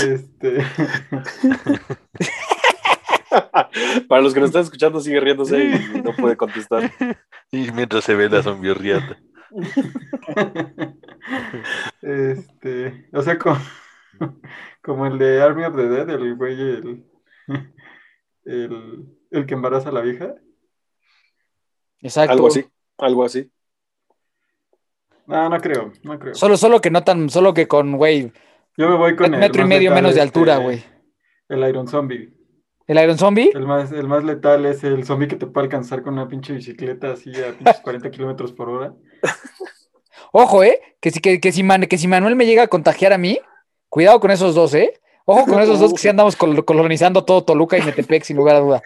[0.03, 0.57] Este,
[4.09, 6.91] Para los que nos están escuchando, sigue riéndose y no puede contestar.
[7.51, 9.19] Y mientras se ve la zombirriata.
[12.03, 13.59] este, o sea, como,
[14.83, 17.05] como el de Army of the Dead, el güey, el,
[18.45, 20.35] el, el que embaraza a la vieja.
[22.01, 22.33] Exacto.
[22.33, 22.67] Algo así,
[22.99, 23.51] algo así.
[25.27, 26.35] No, no creo, no creo.
[26.35, 28.33] Solo, solo que no tan, solo que con, güey,
[28.77, 30.85] Yo me voy con el metro y medio menos de este, altura, güey.
[31.49, 32.36] El Iron Zombie.
[32.87, 33.51] ¿El Iron Zombie?
[33.55, 36.53] El más, el más letal es el zombie que te puede alcanzar con una pinche
[36.53, 38.95] bicicleta así a pinches 40 kilómetros por hora.
[40.33, 43.13] Ojo, eh, que si, que, que si Man- que si Manuel me llega a contagiar
[43.13, 43.39] a mí,
[43.89, 44.93] cuidado con esos dos, eh.
[45.25, 48.57] Ojo con esos dos que sí andamos col- colonizando todo Toluca y Metepec, sin lugar
[48.57, 48.83] a duda.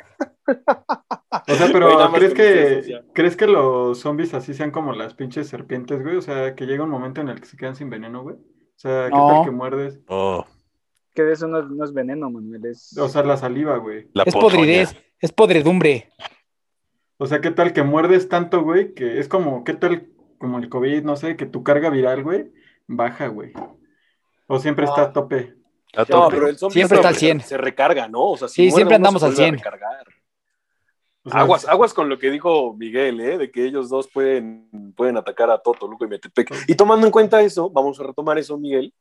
[0.46, 3.00] O sea, pero más ¿crees ustedes, que.
[3.12, 6.16] ¿crees que los zombies así sean como las pinches serpientes, güey?
[6.16, 8.36] O sea, que llega un momento en el que se quedan sin veneno, güey.
[8.36, 9.28] O sea, ¿qué No.
[9.28, 10.00] tal que muerdes?
[10.08, 10.46] Oh,
[11.14, 12.64] Que de eso no, es- no es veneno, Manuel.
[12.66, 12.96] Es...
[12.98, 14.08] O sea, la saliva, güey.
[14.14, 16.10] la Es podridez, es podredumbre.
[17.18, 18.94] O sea, ¿qué tal que muerdes tanto, güey?
[18.94, 20.08] Que es como, ¿qué tal
[20.38, 22.50] como el COVID, no sé, que tu carga viral, güey,
[22.86, 23.52] baja, güey?
[24.46, 25.54] O siempre está a tope.
[25.94, 26.34] A No, tope.
[26.36, 27.40] pero el zombie Siempre se- está al 100.
[27.42, 28.30] Se recarga, ¿no?
[28.30, 29.54] O sea, si Sí, siempre andamos al vuelve a 100.
[29.56, 30.06] recargar.
[31.24, 33.36] O sea, Aguas, aguas con lo que dijo Miguel, ¿eh?
[33.36, 36.50] de que ellos dos pueden, pueden atacar a Toto, Luco y Metepec.
[36.66, 38.94] Y tomando en cuenta eso, vamos a retomar eso, Miguel.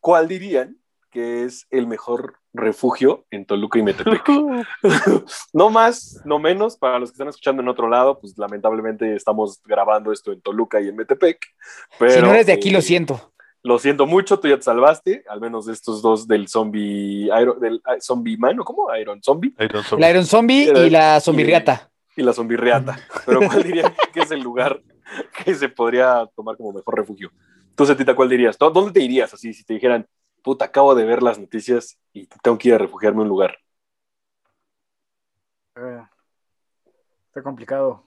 [0.00, 0.77] ¿Cuál dirían
[1.10, 4.28] que es el mejor refugio en Toluca y Metepec?
[5.52, 9.60] no más, no menos, para los que están escuchando en otro lado, pues lamentablemente estamos
[9.64, 11.38] grabando esto en Toluca y en Metepec.
[11.98, 13.32] Pero, si no eres de aquí, lo eh, siento.
[13.62, 17.58] Lo siento mucho, tú ya te salvaste, al menos de estos dos del zombie, Iron-
[17.60, 18.94] del ah, zombie man, ¿o cómo?
[18.96, 20.00] Iron Zombie Iron Zombie.
[20.00, 21.90] La Iron Zombie y la Zombirriata.
[22.16, 22.98] y la zombirreata.
[23.26, 24.80] Pero ¿cuál dirían que es el lugar
[25.44, 27.30] que se podría tomar como mejor refugio?
[27.74, 28.56] Tú, Setita, ¿cuál dirías?
[28.58, 30.06] ¿Dó- ¿Dónde te irías así si te dijeran,
[30.48, 33.58] puta, acabo de ver las noticias y tengo que ir a refugiarme a un lugar?
[35.76, 36.02] Eh,
[37.26, 38.02] está complicado.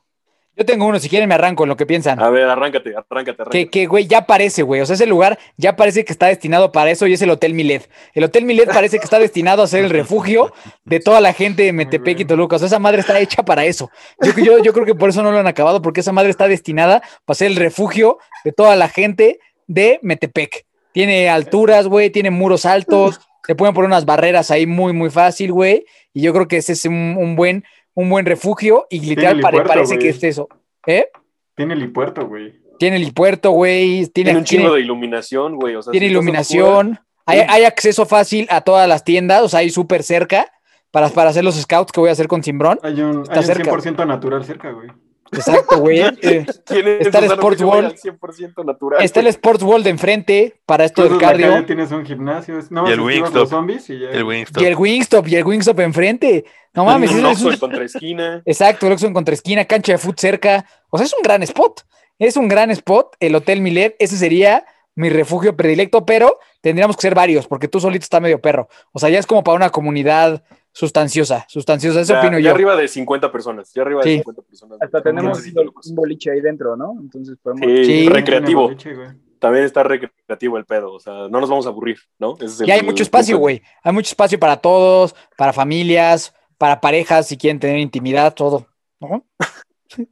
[0.55, 2.19] Yo tengo uno, si quieren me arranco en lo que piensan.
[2.19, 3.69] A ver, arráncate, arráncate, Que, arráncate.
[3.69, 4.81] que, güey, ya parece, güey.
[4.81, 7.53] O sea, ese lugar ya parece que está destinado para eso y es el Hotel
[7.53, 7.87] Milet.
[8.15, 10.51] El Hotel Milet parece que está destinado a ser el refugio
[10.83, 12.55] de toda la gente de Metepec y Toluca.
[12.55, 13.91] O sea, esa madre está hecha para eso.
[14.19, 16.47] Yo, yo, yo creo que por eso no lo han acabado, porque esa madre está
[16.47, 20.65] destinada para ser el refugio de toda la gente de Metepec.
[20.93, 25.51] Tiene alturas, güey, tiene muros altos, se pueden poner unas barreras ahí muy, muy fácil,
[25.51, 25.85] güey.
[26.13, 27.63] Y yo creo que ese es un, un buen,
[27.93, 30.17] un buen refugio y literal pare- helipuerto, parece que güey.
[30.17, 30.47] es eso.
[30.85, 31.07] ¿Eh?
[31.55, 32.59] Tiene helipuerto, güey.
[32.79, 34.07] Tiene el puerto, güey.
[34.07, 35.75] Tiene, Tiene un tiene- chingo de iluminación, güey.
[35.75, 36.99] O sea, tiene si iluminación.
[37.25, 40.51] Hay, hay acceso fácil a todas las tiendas, o sea, hay súper cerca
[40.89, 42.79] para, para hacer los scouts que voy a hacer con Simbrón.
[42.83, 43.71] Hay un, Está hay un cerca.
[43.71, 44.89] 100% natural cerca, güey.
[45.31, 45.99] Exacto, güey.
[46.01, 46.45] Eh,
[46.99, 49.03] Está el Sports al 100% natural.
[49.03, 51.65] está el Sports World de enfrente para esto del cardio.
[51.65, 52.59] tienes un gimnasio.
[52.59, 53.35] es- No Y el Wingstop.
[53.35, 54.09] los zombies y ya.
[54.09, 54.61] El Wingstop.
[54.61, 56.45] Y el Wingstop, y el Wingstop enfrente.
[56.73, 58.41] No mames, un eso es Oxxo en contraesquina.
[58.45, 60.65] Exacto, el Oxxo en contraesquina, cancha de foot cerca.
[60.89, 61.81] O sea, es un gran spot.
[62.19, 63.95] Es un gran spot, el Hotel Milet.
[63.99, 64.65] Ese sería
[64.95, 68.67] mi refugio predilecto, pero tendríamos que ser varios, porque tú solito está medio perro.
[68.91, 70.43] O sea, ya es como para una comunidad
[70.73, 72.01] sustanciosa, sustanciosa.
[72.01, 72.55] Eso Ya, opino ya yo.
[72.55, 73.71] arriba de 50 personas.
[73.73, 74.09] Ya arriba Sí.
[74.09, 74.77] de 50 personas.
[74.81, 75.57] Hasta tenemos Sí, sí,
[75.89, 76.95] un boliche ahí dentro, ¿no?
[76.99, 77.65] Entonces podemos.
[77.65, 78.09] Sí, Sí.
[78.09, 78.63] recreativo.
[78.63, 78.95] Boliche.
[79.39, 80.93] También está recreativo el pedo.
[80.93, 82.35] O sea, no nos vamos a aburrir, ¿no?
[82.35, 83.61] Ese es el- Y hay mucho espacio, güey.
[83.83, 88.67] Hay mucho espacio para todos, para familias, para parejas, si quieren tener intimidad, todo.
[88.99, 89.25] ¿no?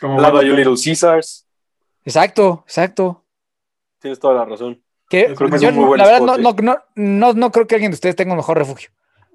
[0.00, 1.46] Como Al lado hay bueno, un Little Caesars.
[2.04, 3.24] Exacto, exacto.
[3.98, 4.82] Tienes toda la razón.
[5.08, 6.54] Que Creo que es yo, un muy buen la verdad, spot, no, ¿eh?
[6.62, 8.90] no, no, no, no creo que alguien de ustedes tenga un mejor refugio.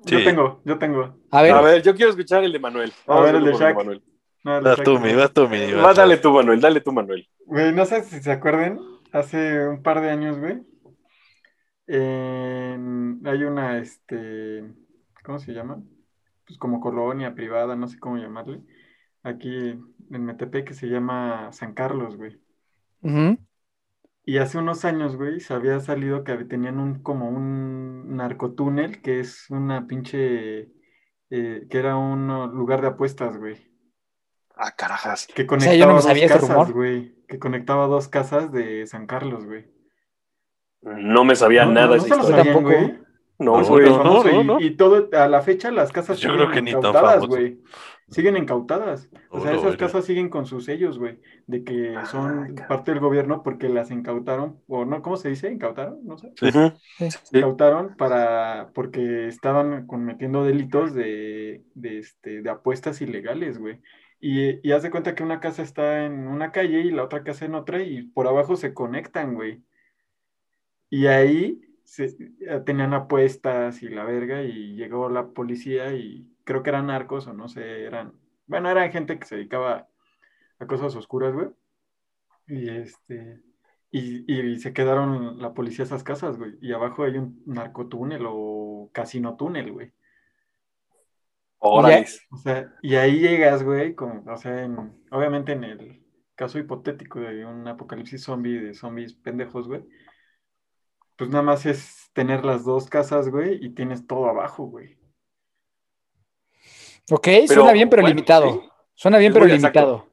[0.05, 1.15] Yo tengo, yo tengo.
[1.31, 2.91] A ver, A ver, yo quiero escuchar el de Manuel.
[3.07, 3.75] A ver, el de Shaq.
[3.75, 4.03] Manuel.
[4.43, 5.71] No, el Vas Shaq, tú, mi, vas tú, mi.
[5.71, 5.95] Va, vas.
[5.95, 6.59] dale tú, Manuel.
[6.61, 7.27] Dale tú, Manuel.
[7.45, 8.79] Güey, no sé si se acuerden,
[9.11, 10.61] hace un par de años, güey,
[11.87, 14.63] en- hay una, este,
[15.23, 15.81] ¿cómo se llama?
[16.45, 18.61] Pues como colonia privada, no sé cómo llamarle,
[19.23, 22.39] aquí en Metepec que se llama San Carlos, güey.
[23.01, 23.37] ujú,
[24.31, 29.19] Y hace unos años, güey, se había salido que tenían un, como un narcotúnel, que
[29.19, 30.69] es una pinche,
[31.29, 33.57] eh, que era un lugar de apuestas, güey.
[34.55, 35.27] Ah, carajas.
[35.27, 36.71] Que sea, yo conectaba no me dos sabía casas, rumor.
[36.71, 37.15] güey.
[37.27, 39.65] Que conectaba dos casas de San Carlos, güey.
[40.81, 42.37] No me sabía No, nada no, no se lo historia.
[42.37, 42.75] sabían, Tampoco.
[42.75, 42.99] güey.
[43.37, 43.89] No, No, güey.
[43.89, 44.59] no, y- no.
[44.61, 46.81] Y, todo, a la fecha las casas Yo siguen creo que ni tan
[47.27, 47.59] güey.
[48.11, 49.09] Siguen incautadas.
[49.29, 51.19] O sea, Oh, esas no, casas siguen con sus sellos, güey.
[51.47, 54.61] De que Ah, son parte del gobierno porque las incautaron.
[54.67, 55.51] O no, ¿cómo se dice?
[55.51, 56.05] ¿Incautaron?
[56.05, 56.33] No sé.
[56.41, 56.73] Ujú.
[57.31, 63.79] Incautaron para, porque estaban cometiendo delitos de, de, este, de apuestas ilegales, güey.
[64.19, 67.23] Y, y haz de cuenta que una casa está en una calle y la otra
[67.23, 69.63] casa en otra y por abajo se conectan, güey.
[70.89, 72.15] Y ahí se-
[72.65, 77.33] tenían apuestas y la verga y llegó la policía y creo que eran narcos o
[77.33, 78.13] no sé, eran,
[78.47, 79.87] bueno, eran gente que se dedicaba
[80.59, 81.49] a cosas oscuras, güey.
[82.47, 83.41] Y este,
[83.91, 86.57] y, y se quedaron la policía esas casas, güey.
[86.61, 89.91] Y abajo hay un narcotúnel o casino túnel, güey.
[91.59, 92.05] Órale.
[92.31, 96.03] O sea, y ahí llegas, güey, con, o sea, en- obviamente en el
[96.35, 99.83] caso hipotético de un apocalipsis zombie, de zombies pendejos, güey,
[101.17, 104.97] pues nada más es tener las dos casas, güey, y tienes todo abajo, güey.
[107.09, 108.51] Ok, Pero, suena bien, pero bueno, limitado.
[108.53, 108.69] sí.
[108.95, 109.79] Suena bien, Es pero exacto.
[109.79, 110.07] limitado.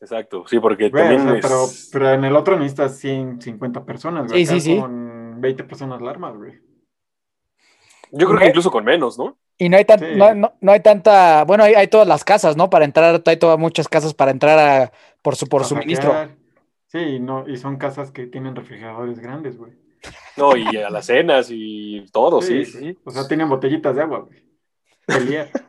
[0.00, 1.40] Exacto, sí, porque o también sea, es...
[1.42, 4.44] pero, pero en el otro necesitas 150 personas, güey.
[4.44, 4.78] Sí, sí.
[4.78, 6.60] Con 20 personas la armas, güey.
[8.10, 9.36] Yo creo que incluso con menos, ¿no?
[9.56, 10.06] Y no hay, tan, Sí.
[10.16, 12.68] no, no- no hay tanta, bueno, hay, hay todas las casas, ¿no?
[12.70, 14.92] Para entrar, hay todas muchas casas para entrar a,
[15.22, 16.10] por, su, por Para suministro.
[16.12, 16.36] saquear.
[16.86, 19.72] Sí, y no, y son casas que tienen refrigeradores grandes, güey.
[20.36, 22.78] No, y a las cenas y todo, sí, sí.
[22.78, 22.98] sí.
[23.04, 24.44] O sea, tienen botellitas de agua, güey.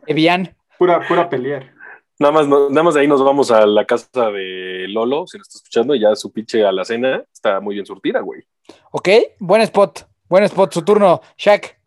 [0.08, 0.56] Evian.
[0.78, 1.74] Pura, pura pelear.
[2.20, 5.38] Nada más, no- nada más de ahí nos vamos a la casa de Lolo, si
[5.38, 8.44] nos está escuchando, y ya su pinche alacena está muy bien surtida, güey.
[8.92, 9.10] Ok,
[9.40, 10.08] buen spot.
[10.30, 11.22] Buen spot, su turno.
[11.38, 11.78] Shaq.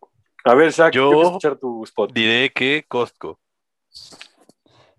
[0.45, 2.11] A ver, Shaq, Yo- escuchar tu spot.
[2.13, 3.39] Diré que Costco.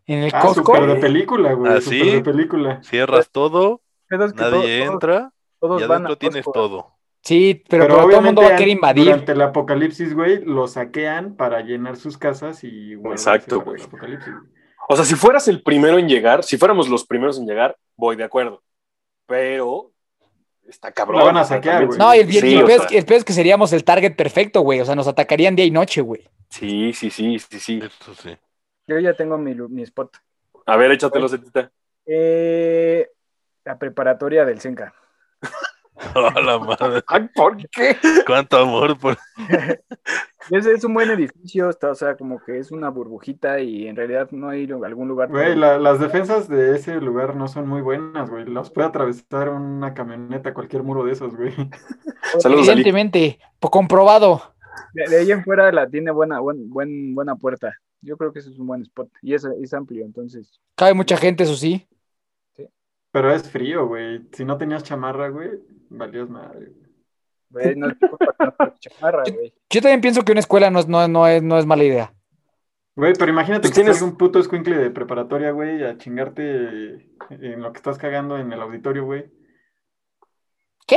[0.07, 0.75] en el Ah, Costco.
[0.75, 1.73] súper de película, güey.
[1.73, 2.11] ¿Ah, súper sí?
[2.11, 2.83] de película.
[2.83, 6.45] Cierras todo, Pero es que nadie todos- todos- entra todos y van adentro a tienes
[6.45, 6.53] Costco.
[6.61, 6.93] todo.
[7.23, 9.05] Sí, pero, Pero, pero todo el mundo va a querer invadir.
[9.05, 13.83] durante el apocalipsis, güey, lo saquean para llenar sus casas y guardarse Exacto, güey.
[13.83, 14.33] apocalipsis.
[14.89, 18.17] O sea, si fueras el primero en llegar, si fuéramos los primeros en llegar, voy
[18.17, 18.63] de acuerdo.
[19.27, 19.93] Pero
[20.67, 21.19] está cabrón.
[21.19, 21.99] La van a saquear, güey.
[21.99, 23.85] No, y el, Sí, o peor es sea, que- el peor es que seríamos el
[23.85, 24.81] target perfecto, güey.
[24.81, 26.27] O sea, nos atacarían día y noche, güey.
[26.49, 27.81] Sí, sí, sí, sí, sí.
[27.85, 28.37] Eso sí.
[28.89, 30.17] Yo ya tengo mi, mi spot.
[30.67, 31.71] A ver, échatelo, Zetita.
[32.07, 33.09] Eh,
[33.65, 34.93] la preparatoria del Senca.
[36.15, 37.03] A la madre.
[37.09, 37.97] Ay, ¿por qué?
[38.27, 39.17] Cuánto amor por.
[40.51, 43.95] Es, es un buen edificio, está, o sea, como que es una burbujita y en
[43.95, 45.29] realidad no hay algún lugar.
[45.29, 48.47] Güey, la- las defensas de ese lugar no son muy buenas, güey.
[48.47, 51.53] Los puede atravesar una camioneta, cualquier muro de esos, güey.
[52.41, 52.67] Saludos.
[52.69, 54.43] Evidentemente, comprobado.
[54.95, 57.75] De, de ahí en fuera la tiene buena, buen, buen, buena puerta.
[58.01, 59.11] Yo creo que ese es un buen spot.
[59.23, 60.59] Y es, es amplio, entonces.
[60.75, 61.87] Cabe mucha gente, eso sí.
[63.13, 64.27] Pero es frío, güey.
[64.33, 65.51] Si no tenías chamarra, güey,
[65.91, 66.73] valías madre.
[67.51, 69.53] güey, no es culpa que no chamarra, güey.
[69.69, 72.15] Yo también pienso que una escuela no es, no, no es, no es mala idea.
[72.97, 77.63] Güey, pero imagínate Pues que tienes- un puto escuincle de preparatoria, güey, a chingarte en
[77.63, 79.31] lo que estás cagando en el auditorio, güey.
[80.87, 80.97] ¿Qué?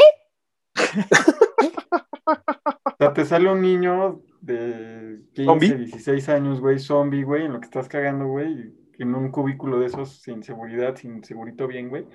[2.26, 5.74] O sea, te sale un niño de 15, ¿Zombie?
[5.86, 9.88] 16 años, güey, zombie, güey, en lo que estás cagando, güey, en un cubículo de
[9.88, 12.08] esos sin seguridad, sin segurito bien, güey,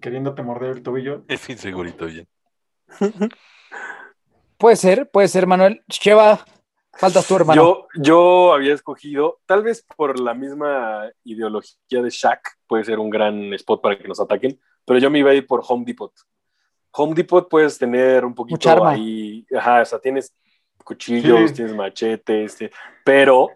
[0.00, 1.24] queriéndote morder el tobillo.
[1.28, 2.26] Es insegurito bien.
[4.58, 5.82] Puede ser, puede ser, Manuel.
[5.90, 6.44] Cheva,
[6.92, 7.60] faltas tú, hermano.
[7.62, 13.10] Yo, yo había escogido, tal vez por la misma ideología de Shaq, puede ser un
[13.10, 16.12] gran spot para que nos ataquen, pero yo me iba a ir por Home Depot.
[16.92, 18.90] Home Depot puedes tener un poquito Mucha arma.
[18.90, 20.32] ahí, ajá, o sea, tienes
[20.84, 21.56] cuchillos, Sí.
[21.56, 22.70] tienes machetes, te-
[23.04, 23.50] pero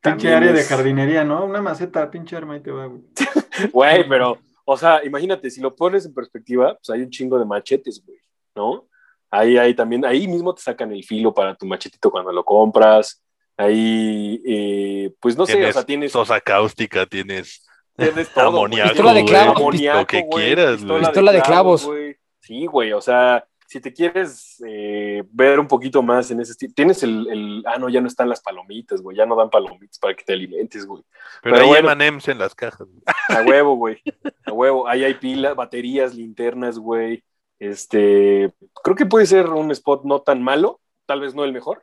[0.00, 1.44] Pinche área de es- jardinería, ¿no?
[1.44, 3.02] Una maceta, pinche arma, ahí te va, güey.
[3.72, 4.38] Güey, pero,
[4.72, 8.18] o sea, imagínate, si lo pones en perspectiva, pues hay un chingo de machetes, güey,
[8.54, 8.88] ¿no?
[9.30, 13.22] Ahí, ahí también, ahí mismo te sacan el filo para tu machetito cuando lo compras.
[13.56, 17.64] Ahí, eh, pues no sé, o sea, tienes, sosa cáustica, tienes
[17.96, 18.58] tienes todo, güey.
[18.62, 21.00] amoníaco, Pistola de güey, clavos, Amoníaco, lo que güey, quieras, güey.
[21.00, 21.86] Pistola de clavos.
[21.86, 22.16] güey.
[22.40, 26.72] Sí, güey, o sea, si te quieres eh, ver un poquito más en ese estilo,
[26.76, 29.98] tienes el, el- ah, no, ya no están las palomitas, güey, ya no dan palomitas
[29.98, 31.02] para que te alimentes, güey.
[31.42, 31.90] Pero, Pero hay bueno.
[31.92, 32.86] M&M's en las cajas.
[32.86, 33.02] güey.
[33.28, 34.02] A huevo, güey,
[34.44, 37.24] a huevo, ahí hay pilas, baterías, linternas, güey.
[37.58, 38.52] Este,
[38.82, 41.82] creo que puede ser un spot no tan malo, tal vez no el mejor,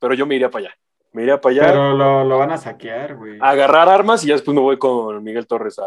[0.00, 0.74] pero yo me iría para allá.
[1.12, 3.38] Me iría para allá, Pero lo, lo van a saquear, güey.
[3.40, 5.84] a agarrar armas y ya después me voy con Miguel Torres a.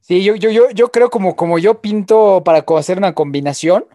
[0.00, 3.86] Sí, yo, yo, yo, yo creo como, como yo pinto para hacer una combinación,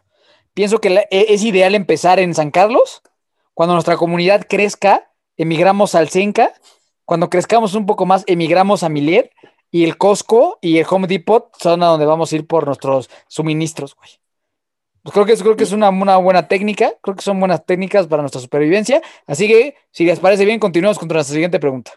[0.58, 3.04] pienso que e- es ideal empezar en San Carlos.
[3.54, 6.52] Cuando nuestra comunidad crezca, emigramos al Senca.
[7.06, 9.32] Cuando crezcamos un poco más, emigramos a Milet.
[9.70, 13.08] Y el Costco y el Home Depot son a donde vamos a ir por nuestros
[13.28, 14.10] suministros, güey.
[15.04, 16.92] Pues creo que es, creo que es una, una buena técnica.
[17.04, 19.04] Creo que son buenas técnicas para nuestra supervivencia.
[19.28, 21.92] Así que, si les parece bien, continuamos con nuestra siguiente pregunta.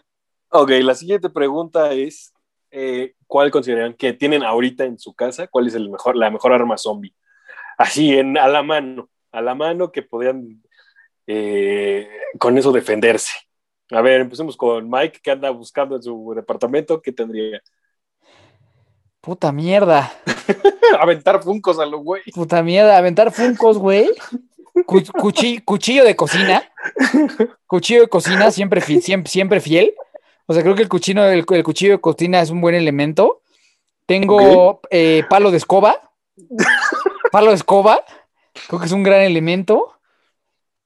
[0.49, 2.31] Ok, la siguiente pregunta es,
[2.69, 5.47] eh, ¿cuál consideran que tienen ahorita en su casa?
[5.47, 7.15] ¿Cuál es el mejor, la mejor arma zombie?
[7.77, 10.61] Así, en, a la mano, a la mano que podían
[11.27, 12.07] eh,
[12.39, 13.31] con eso defenderse.
[13.91, 17.61] A ver, empecemos con Mike, que anda buscando en su departamento, ¿qué tendría?
[19.19, 20.11] Puta mierda.
[20.99, 22.21] Aventar funcos a los güey.
[22.33, 24.09] Puta mierda, aventar funcos, güey.
[24.85, 26.63] Cu- cuchi- cuchillo de cocina.
[27.67, 29.93] Cuchillo de cocina, siempre, fi- siempre, siempre fiel.
[30.47, 33.41] O sea, creo que el, cuchillo, el, el cuchillo de cocina es un buen elemento.
[34.05, 36.01] Tengo eh, palo de escoba.
[37.31, 38.03] Palo de escoba.
[38.67, 39.93] Creo que es un gran elemento.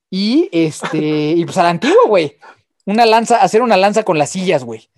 [0.10, 2.38] Y este, y pues a la antigua, güey.
[2.86, 4.90] Una lanza, hacer una lanza con las sillas, güey.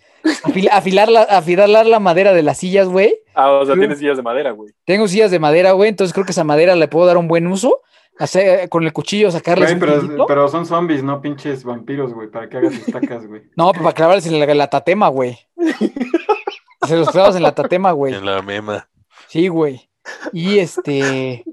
[0.44, 3.16] Afil- afilar, la, afilar la madera de las sillas, güey.
[3.34, 4.74] Ah, o sea, tienes sillas de madera, güey.
[4.86, 7.48] Tengo sillas de madera, güey, entonces creo que esa madera le puedo dar un buen
[7.48, 7.82] uso.
[8.20, 12.50] Hacer, con el cuchillo sacarles Güey, pero, pero son zombies, no pinches vampiros, güey, para
[12.50, 13.44] que hagas estacas, güey.
[13.56, 15.38] No, pues para clavarles en la, la tatema, güey.
[16.88, 18.16] Se los clavas en la tatema, güey.
[18.16, 18.90] En la mema.
[19.28, 19.90] Sí, güey.
[20.34, 21.44] Y este.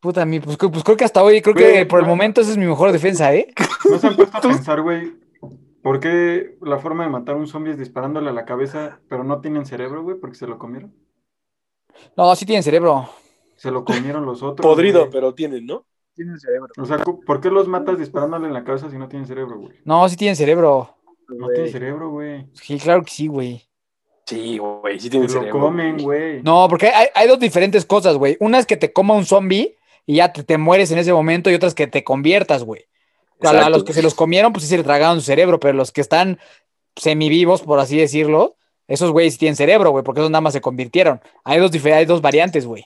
[0.00, 2.50] Puta, mi, pues, pues creo que hasta hoy, creo Güey, que por el momento esa
[2.52, 3.52] es mi mejor defensa, ¿eh?
[3.90, 5.14] ¿No se han puesto a pensar, güey,
[5.82, 9.24] por qué la forma de matar a un zombie es disparándole a la cabeza, pero
[9.24, 10.94] no tienen cerebro, güey, porque se lo comieron?
[12.16, 13.08] No, sí tienen cerebro.
[13.56, 14.64] Se lo comieron los otros.
[14.66, 15.12] Podrido, güey.
[15.12, 15.86] pero tienen, ¿no?
[16.14, 16.68] Tiene cerebro.
[16.78, 19.80] O sea, ¿por qué los matas disparándole en la cabeza si no tienen cerebro, güey?
[19.84, 20.94] No, sí tienen cerebro.
[21.28, 21.54] No güey.
[21.54, 22.46] tienen cerebro, güey.
[22.52, 23.65] Sí, claro que sí, güey.
[24.26, 25.60] Sí, güey, sí lo cerebro.
[25.60, 26.42] comen, güey.
[26.42, 28.36] No, porque hay, hay dos diferentes cosas, güey.
[28.40, 31.48] Una es que te coma un zombie y ya te, te mueres en ese momento,
[31.50, 32.86] y otra es que te conviertas, güey.
[33.42, 35.74] A, a los que se los comieron, pues sí se le tragaron su cerebro, pero
[35.74, 36.38] los que están
[36.96, 38.56] semivivos, por así decirlo,
[38.88, 41.20] Esos güeyes sí tienen cerebro, güey, porque esos nada más se convirtieron.
[41.42, 42.84] Hay dos, hay dos variantes, güey.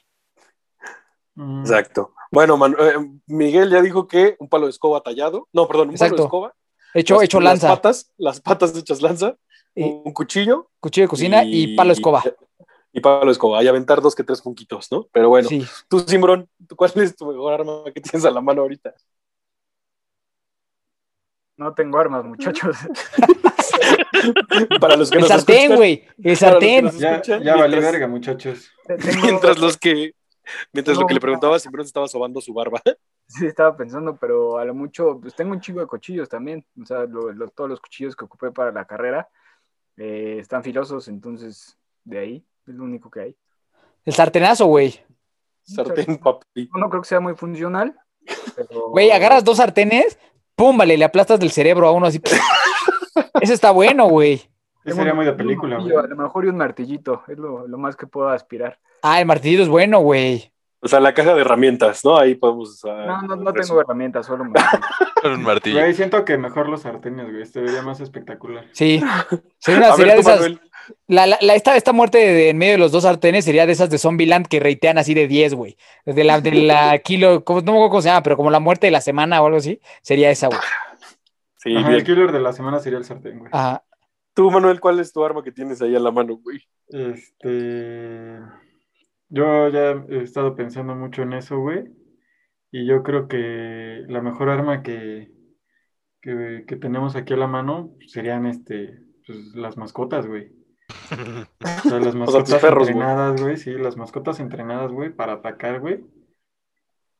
[1.35, 2.15] Mm, Exacto.
[2.31, 5.47] Bueno, Manu- eh, Miguel ya dijo que un palo de escoba tallado.
[5.53, 6.55] No, perdón, un palo de escoba.
[6.95, 9.37] Hecho, las- hecho las lanza, patas, las patas hechas lanza,
[9.77, 10.71] un cuchillo.
[10.81, 12.23] cuchillo de cocina y, palo escoba.
[12.93, 13.63] Y palo de escoba.
[13.63, 15.07] Y aventar dos que tres junquitos, ¿no?
[15.13, 15.65] Pero bueno, Sí.
[15.89, 18.95] tú, Simbrón, ¿cuál es tu mejor arma que tienes a la mano ahorita?
[21.57, 22.77] No tengo armas, muchachos.
[24.81, 26.05] Para los que El nos sartén, escuchan, güey.
[26.23, 26.91] El sartén.
[26.99, 28.71] Ya, ya vale verga, muchachos.
[28.87, 30.15] Tengo- Mientras los que,
[30.73, 32.81] mientras lo que le preguntaba, Simbrón estaba sobando su barba.
[33.27, 36.65] Sí, estaba pensando, pero a lo mucho, pues tengo un chingo de cuchillos también.
[36.83, 39.29] O sea, lo- lo- todos los cuchillos que ocupé para la carrera
[39.97, 43.37] eh, están filosos, entonces de ahí es lo único que hay.
[44.05, 45.01] El sartenazo, güey.
[45.63, 46.69] Sartén, papi.
[46.75, 47.95] No creo que sea muy funcional.
[48.57, 50.19] pero- Güey, agarras dos sartenes,
[50.57, 52.21] pum, vale, le aplastas del cerebro a uno así.
[53.41, 54.35] Ese está bueno, güey.
[54.35, 54.49] Ese
[54.85, 55.95] Tengo sería muy de película, güey.
[55.97, 58.79] A lo mejor y un martillito, es lo, lo más que puedo aspirar.
[59.03, 60.53] Ah, el martillito es bueno, güey.
[60.83, 62.17] O sea, la caja de herramientas, ¿no?
[62.17, 62.83] Ahí podemos.
[62.87, 64.83] ah, No, no, no tengo herramientas, solo un martillo.
[65.35, 65.81] Un martillo.
[65.81, 67.43] Güey, siento que mejor los sartenes, güey.
[67.43, 68.65] Este vería más espectacular.
[68.73, 69.03] Sí.
[69.59, 70.51] Sería una A ver, sería de esas.
[71.07, 73.67] La, la- la- esta, esta muerte de, de en medio de los dos sartenes sería
[73.67, 75.77] de esas de Zombieland que reitean así de 10, güey.
[76.07, 78.61] De la, de la kilo, ¿cómo- no me acuerdo cómo se llama, pero como la
[78.61, 80.59] muerte de la semana o algo así, sería esa, güey.
[81.59, 82.01] Sí, Ajá, bien.
[82.01, 83.51] el killer de la semana sería el sartén, güey.
[83.53, 83.85] Ajá.
[84.33, 86.67] Tú, Manuel, ¿cuál es tu arma que tienes ahí a la mano, güey?
[86.89, 88.39] Este.
[89.31, 91.85] Yo ya he estado pensando mucho en eso, güey.
[92.73, 95.31] Y yo creo que la mejor arma que,
[96.21, 100.53] que, que tenemos aquí a la mano serían este, pues, las mascotas, güey.
[101.85, 103.57] O sea, las mascotas perros, entrenadas, güey.
[103.57, 106.05] Sí, las mascotas entrenadas, güey, para atacar, güey.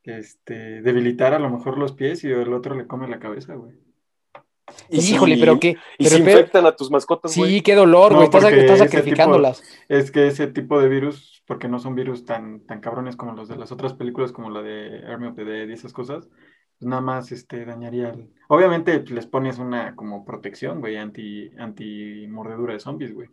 [0.03, 3.73] Este, debilitar a lo mejor los pies y el otro le come la cabeza, güey.
[4.89, 5.75] Híjole, pero qué.
[5.97, 7.51] Y pero- pero- infectan a tus mascotas, güey.
[7.55, 8.29] sí, qué dolor, No, güey.
[8.29, 9.61] Estás, sacrificándolas.
[9.89, 13.49] Es que ese tipo de virus, porque no son virus tan, tan cabrones como los
[13.49, 16.29] de las otras películas, como la de Army of the Dead y esas cosas,
[16.79, 18.33] pues nada más este, dañaría el...
[18.47, 23.27] Obviamente pues, les pones una como protección, güey, anti, anti mordedura de zombies, güey.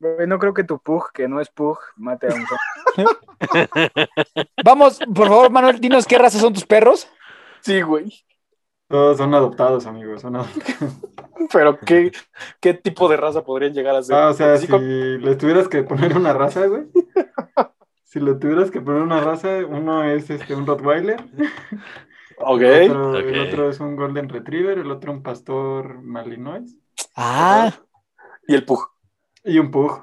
[0.00, 3.12] Güey, no creo que tu pug, que no es pug, mate a un zombie.
[4.64, 7.08] Vamos, por favor, Manuel, dinos qué raza son tus perros.
[7.60, 8.12] Sí, güey.
[8.94, 10.94] Todos son adoptados, amigos, son adoptados.
[11.52, 12.12] Pero ¿qué,
[12.60, 14.14] ¿qué tipo de raza podrían llegar a ser?
[14.14, 16.84] Ah, o sea, si le tuvieras que poner una raza, güey.
[18.04, 21.16] Si le tuvieras que poner una raza, uno es este, un Rottweiler,
[22.38, 22.60] Ok.
[22.60, 23.48] el otro, el Ok.
[23.48, 26.76] otro es un Golden Retriever, el otro un Pastor Malinois
[27.16, 27.72] Ah,
[28.46, 28.88] Y el Pug.
[29.42, 30.00] y un Pug.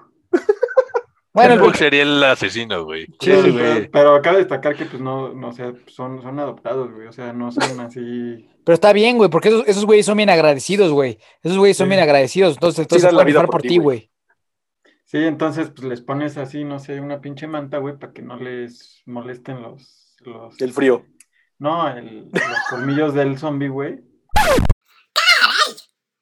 [1.34, 3.06] Bueno, El Hulk sería el asesino, güey.
[3.20, 3.54] Sí, Sí, güey.
[3.54, 7.08] pero, pero acaba de destacar que pues no, no o sea, son, son adoptados, güey.
[7.08, 8.50] O sea, no son así.
[8.66, 11.20] pero está bien, güey, porque esos, esos güeyes son bien agradecidos, güey.
[11.42, 11.90] Esos güeyes son Sí.
[11.90, 12.54] bien agradecidos.
[12.56, 14.10] Entonces, entonces dan la vida por por ti, güey.
[15.06, 18.38] Sí, entonces pues les pones así, no sé, una pinche manta, güey, para que no
[18.38, 21.06] les molesten los, los El frío.
[21.60, 24.00] No, el- los colmillos del zombie, güey.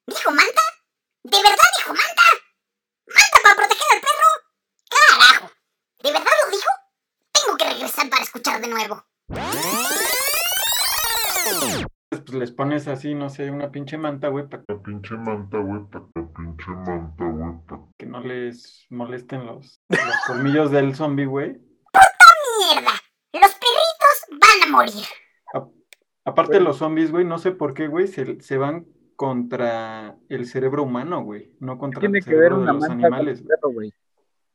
[0.07, 0.61] ¿Dijo manta?
[1.23, 2.23] ¿De verdad dijo manta?
[3.07, 4.31] ¿Manta para proteger al perro?
[4.89, 5.51] ¡Carajo!
[6.03, 6.69] ¿De verdad lo dijo?
[7.31, 9.03] Tengo que regresar para escuchar de nuevo.
[12.09, 15.81] Pues les pones así, no sé, una pinche manta, güey, para La pinche manta, güey,
[15.89, 21.25] pa' la pinche manta, güey, pa' que no les molesten los, los colmillos del zombie,
[21.25, 21.49] güey.
[21.53, 22.91] ¡Mierda!
[23.33, 25.05] Los perritos van a morir.
[26.25, 30.45] Aparte de los zombies, güey, no sé por qué, güey, se, se van contra el
[30.45, 33.05] cerebro humano, güey, no contra Tiene el que ver cerebro de una los manta con
[33.05, 33.39] animales.
[33.39, 33.93] el perro, güey.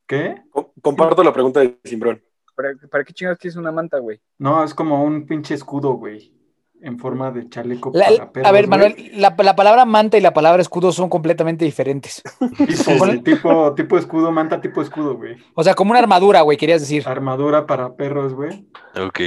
[0.06, 0.42] ¿Qué?
[0.50, 2.22] Com- Comparto la pregunta de Simbrón.
[2.54, 4.20] ¿Para, ¿Para qué chingados quieres una manta, güey?
[4.38, 6.32] No, es como un pinche escudo, güey,
[6.80, 8.68] en forma de chaleco La- para perros, a ver.
[8.68, 12.22] Manuel, la, la palabra manta y la palabra escudo son completamente diferentes.
[12.66, 15.36] Tipo, tipo, tipo escudo, manta tipo escudo, güey.
[15.54, 17.02] O sea, como una armadura, güey, querías decir.
[17.06, 18.68] Armadura para perros, güey.
[19.00, 19.20] Ok.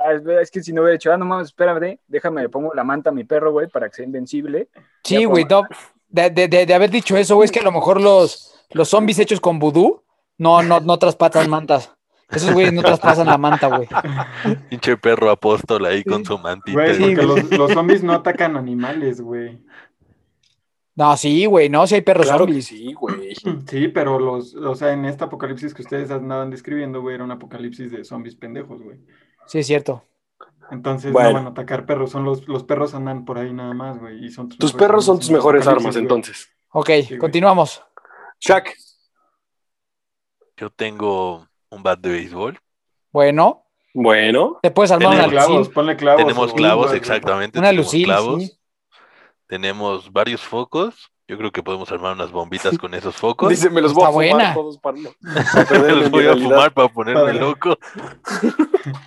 [0.00, 2.72] Ah, es, es que si no hubiera dicho, ah, no mames, espérame, déjame, le pongo
[2.74, 4.68] la manta a mi perro, güey, para que sea invencible.
[5.02, 5.62] Sí, güey, no,
[6.08, 8.88] de, de- de- de haber dicho eso, güey, es que a lo mejor los, los
[8.88, 10.04] zombies hechos con vudú
[10.36, 11.92] no, no, no traspasan mantas.
[12.30, 13.88] Esos güeyes no traspasan la manta, güey.
[14.68, 16.72] Pinche perro apóstol ahí con su mantita.
[16.78, 17.42] Güey, Sí, porque güey.
[17.42, 19.62] los, los zombies no atacan animales, güey.
[20.94, 22.66] No, sí, güey, no, si hay perros Claro que zombies.
[22.66, 23.34] sí, güey.
[23.68, 27.30] Sí, pero los, o sea, en este apocalipsis que ustedes andaban describiendo, güey, era un
[27.30, 28.98] apocalipsis de zombies pendejos, güey.
[29.46, 30.04] Sí, es cierto.
[30.70, 31.28] Entonces Bueno.
[31.30, 34.22] no van a atacar perros, son los, los perros andan por ahí nada más, güey.
[34.26, 36.02] Y son Tus perros son tus el mejores armas, güey.
[36.02, 36.48] entonces.
[36.72, 37.82] Ok, continuamos.
[38.40, 38.74] Shaq.
[40.58, 42.58] Yo tengo un bat de béisbol.
[43.12, 43.64] Bueno,
[43.94, 44.58] Bueno.
[44.62, 46.22] te puedes armar una Tenemos clavos, ponle clavos.
[46.22, 47.58] Tenemos clavos, exactamente.
[47.58, 48.42] Una tenemos lucil, clavos.
[48.42, 48.52] sí.
[49.46, 51.10] Tenemos varios focos.
[51.26, 53.50] Yo creo que podemos armar unas bombitas con esos focos.
[53.50, 54.54] Dice, me los voy Está a fumar buena.
[54.54, 55.10] todos para no
[55.68, 57.76] perderme los voy a fumar para ponerme loco.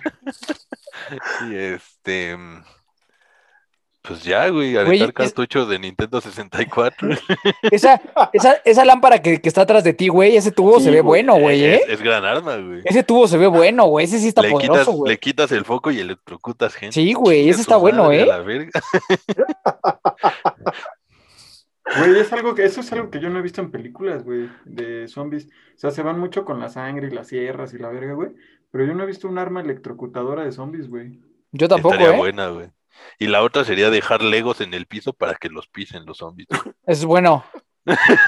[1.50, 2.36] y este.
[4.02, 7.08] Pues ya, güey, aventar es- cartuchos de Nintendo 64.
[7.70, 8.00] Esa,
[8.32, 11.00] esa, esa lámpara que, que está atrás de ti, güey, ese tubo Sí, se ve
[11.02, 11.22] güey.
[11.24, 11.76] bueno, güey, ¿eh?
[11.86, 12.80] Es, es gran arma, güey.
[12.84, 14.04] Ese tubo se ve bueno, güey.
[14.06, 15.12] Ese sí está Le quitas, poderoso, güey.
[15.12, 16.94] le quitas el foco y electrocutas gente.
[16.94, 18.26] Sí, güey, ese está bueno, ¿eh?
[18.26, 18.70] la verga.
[21.98, 24.48] Güey, es algo que, eso es algo que yo no he visto en películas, güey,
[24.64, 25.46] de zombies.
[25.46, 28.30] O sea, se van mucho con la sangre y las sierras y la verga, güey.
[28.70, 31.20] Pero yo no he visto un arma electrocutadora de zombies, güey.
[31.50, 32.18] Yo tampoco, Estaría ¿eh?
[32.18, 32.68] buena, güey.
[33.18, 36.48] Y la otra sería dejar legos en el piso para que los pisen los zombies.
[36.86, 37.44] Es bueno.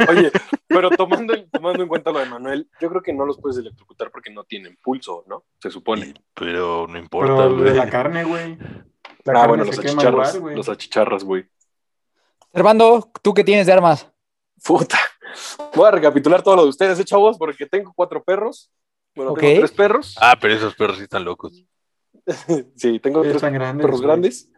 [0.08, 0.32] Oye,
[0.66, 3.56] pero tomando, en- tomando en cuenta lo de Manuel, yo creo que no los puedes
[3.58, 5.44] electrocutar porque no tienen pulso, ¿no?
[5.60, 6.06] Se supone.
[6.06, 7.74] Y- pero no importa, Pero güey.
[7.74, 8.56] la carne, güey.
[8.56, 10.56] La ah, carne bueno, los achicharras, igual, güey.
[10.56, 11.46] los achicharras, güey.
[12.52, 14.10] Servando, ¿tú qué tienes de armas?
[14.64, 14.98] Puta.
[15.74, 17.36] Voy a recapitular todo lo de ustedes, ¿eh, chavos?
[17.38, 18.70] Porque tengo cuatro perros.
[19.14, 20.16] Bueno, tengo tres perros.
[20.20, 21.64] Ah, pero esos perros sí están locos.
[22.76, 24.08] Sí, tengo Sí, tres grandes, perros güey.
[24.08, 24.50] grandes.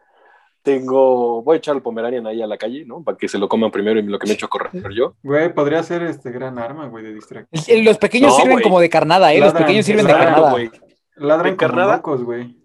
[0.67, 3.01] Tengo, voy a echar al Pomeranian ahí a la calle, ¿no?
[3.05, 5.15] Para que se lo coman primero y lo que me echo a correr yo.
[5.23, 7.85] Güey, podría ser este gran arma, güey, de distracción.
[7.85, 8.65] Los pequeños No, sirven güey.
[8.65, 9.39] como de carnada, ¿eh?
[9.39, 10.51] Los pequeños sirven de carnada.
[10.51, 10.69] güey.
[11.15, 11.97] Ladran ¿De carnada?
[11.99, 12.57] locos, güey.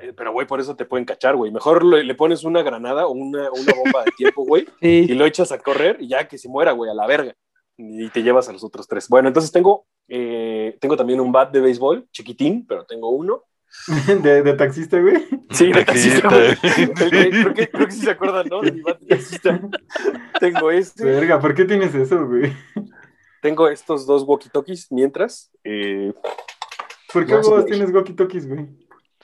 [0.00, 1.52] Eh, Pero, güey, por eso te pueden cachar, güey.
[1.52, 5.14] Mejor le, le pones una granada o una, una bomba de tiempo, güey, y Sí.
[5.14, 7.34] lo echas a correr y ya que se muera, güey, a la verga.
[7.78, 9.08] Y te llevas a los otros tres.
[9.08, 13.44] Bueno, entonces tengo, eh, tengo también un bat de béisbol, chiquitín, pero tengo uno.
[14.22, 15.26] De, de taxista, güey.
[15.50, 16.28] Sí, de Taxista.
[16.28, 17.30] taxista, güey.
[17.30, 18.60] creo, que, creo que sí se acuerdan, ¿no?
[18.60, 19.60] De mi bat de taxista.
[20.40, 21.04] Tengo este.
[21.04, 22.52] Verga, ¿por qué tienes eso, güey?
[23.40, 26.12] Tengo estos dos walkie-talkies mientras, eh,
[27.12, 28.66] ¿Por qué vos tienes walkie-talkies, güey?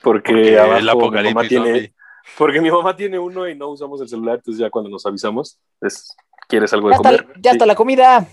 [0.02, 1.94] porque, Porque abajo el mi mamá apocalipsis tiene, zombie.
[2.38, 5.58] porque mi mamá tiene uno y no usamos el celular, entonces ya cuando nos avisamos,
[5.82, 6.16] es,
[6.48, 7.26] ¿quieres algo de Ya está, comer?
[7.42, 7.54] ya Sí.
[7.56, 8.26] está la comida.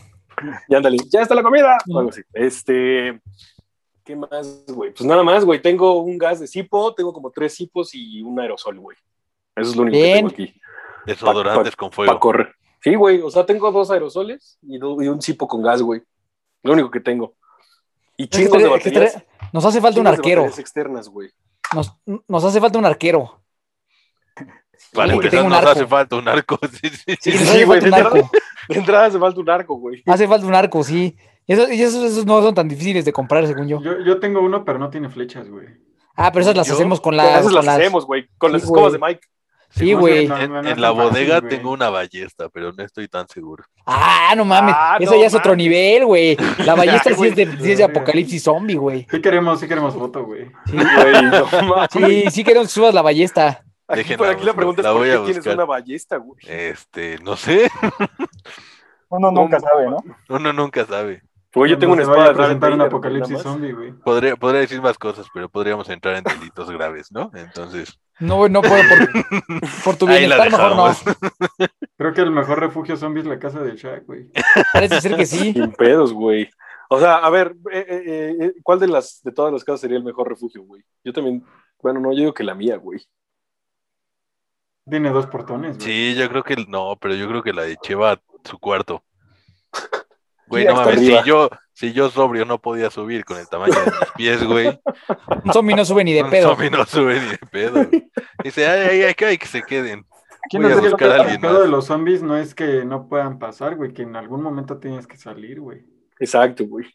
[0.70, 1.78] Ya ándale, ya está la comida.
[2.34, 3.20] Este,
[4.04, 4.92] ¿qué más, güey?
[4.94, 5.62] Pues nada más, güey.
[5.62, 8.98] Tengo un gas de cipo, tengo como tres cipos y un aerosol, güey.
[9.56, 10.28] Eso es lo único Bien.
[10.30, 10.62] que tengo aquí.
[11.06, 12.20] Desodorantes con Para fuego.
[12.20, 12.56] correr.
[12.82, 13.22] Sí, güey.
[13.22, 16.02] O sea, tengo dos aerosoles y, do- y un cipo con gas, güey.
[16.64, 17.36] Lo único que tengo.
[18.18, 19.24] Y chingos de baterías.
[19.52, 20.46] Nos hace falta un arquero.
[20.46, 21.30] externas, güey.
[21.74, 21.94] Nos,
[22.28, 23.42] nos hace falta un arquero.
[24.94, 25.70] Para que empezar, nos arco.
[25.72, 26.60] hace falta un arco.
[26.82, 27.64] Sí, sí, Sí, sí.
[27.64, 28.32] güey, falta un de arco.
[28.70, 30.04] De entrada hace falta un arco, güey.
[30.06, 31.18] Hace falta un arco, sí.
[31.46, 33.82] Y, eso- y esos, esos no son tan difíciles de comprar, según yo.
[33.82, 35.68] Yo, yo tengo uno, pero no tiene flechas, güey.
[36.16, 37.28] Ah, pero esas las Yo- hacemos con las.
[37.32, 38.28] esas con las las- hacemos, güey.
[38.38, 39.02] Con Sí, las escobas güey.
[39.02, 39.28] de Mike.
[39.76, 40.28] Sí, güey.
[40.28, 41.50] no, En, no, no en es la fácil, bodega güey.
[41.50, 43.64] tengo una ballesta, pero no estoy tan seguro.
[43.88, 44.76] Ah, no mames.
[44.78, 46.38] Ah, Eso no ya es otro nivel, güey.
[46.64, 47.58] La ballesta sí es de, güey.
[47.60, 49.08] sí es de apocalipsis zombie, güey.
[49.10, 50.52] Sí queremos, sí queremos foto, güey.
[50.72, 51.90] Güey, no mames.
[51.92, 53.64] Sí, sí queremos que subas la ballesta.
[53.88, 56.40] Aquí, Déjenla por aquí la pregunta es la ¿por qué a tienes una ballesta, güey?
[56.48, 57.68] Este, no sé.
[59.10, 59.98] Uno nunca sabe, ¿no?
[60.30, 61.22] Uno nunca sabe.
[61.56, 63.92] Güey, yo tengo una espada de presentar un Darth Vader, apocalipsis güey, zombie, güey.
[63.94, 67.30] Podría, podría decir más cosas, pero podríamos entrar en delitos graves, ¿no?
[67.36, 71.68] Entonces, No, no puedo por, por tu bienestar, mejor no.
[71.98, 74.30] Creo que el mejor refugio zombie es la casa de Shaq, güey.
[74.74, 75.54] Parece ser que sí.
[75.54, 76.50] Sin pedos, güey.
[76.90, 79.98] O sea, a ver, eh, eh, eh, ¿cuál de las de todas las casas sería
[79.98, 80.84] el mejor refugio, güey?
[81.04, 81.44] Yo también,
[81.82, 83.00] bueno, no, yo digo que la mía, güey.
[84.90, 85.88] Tiene dos portones, güey.
[85.88, 89.04] Sí, yo creo que no, pero yo creo que la de Cheva su cuarto.
[90.48, 93.86] Güey, no mames, si yo, si yo sobrio no podía subir con el tamaño de
[93.86, 94.80] mis pies, güey.
[95.46, 96.50] Un zombie no sube ni de un pedo.
[96.50, 97.86] zombie no sube ni de pedo.
[97.86, 98.10] güey.
[98.44, 100.06] Dice, ay, ay, ay, que hay que se queden.
[100.50, 101.70] ¿Quién Voy a nos dice buscar a El alguien pedo de más.
[101.70, 105.16] los zombies no es que no puedan pasar, güey, que en algún momento tienes que
[105.18, 105.86] salir, güey.
[106.20, 106.86] Exacto, güey.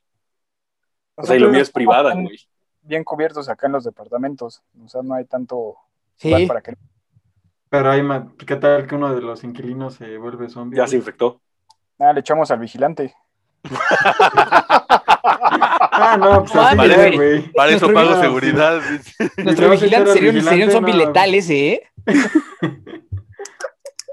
[1.16, 2.38] O sea, y lo mío es privada, güey.
[2.82, 4.62] Bien cubiertos acá en los departamentos.
[4.84, 5.76] O sea, no hay tanto
[6.16, 6.28] Sí.
[6.30, 6.74] lugar para que.
[7.70, 8.03] Pero hay
[8.46, 10.76] ¿qué tal que uno de los inquilinos se vuelve zombie?
[10.76, 10.90] Ya güey?
[10.90, 11.40] se infectó.
[11.99, 13.14] Ah, le echamos al vigilante.
[14.40, 17.52] Ah, no, pues así güey.
[17.52, 18.80] Para eso Nuestro pago vigilante, seguridad.
[19.38, 20.98] Nuestro vigilante sería un, sería un vigilante, zombie no.
[21.06, 21.82] letal ese, ¿eh?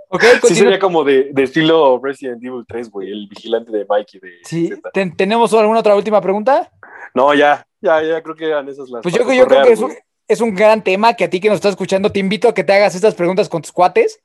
[0.10, 4.20] ok, Sí sería como de, de estilo Resident Evil 3, güey, el vigilante de Mikey
[4.20, 4.90] de Sí, Z.
[4.94, 6.72] ¿ten- ¿tenemos alguna otra última pregunta?
[7.14, 9.02] No, ya, ya, ya creo que eran esas las.
[9.04, 9.94] Pues yo, yo creo que es un,
[10.28, 12.64] es un gran tema que a ti que nos estás escuchando te invito a que
[12.64, 14.20] te hagas estas preguntas con tus cuates,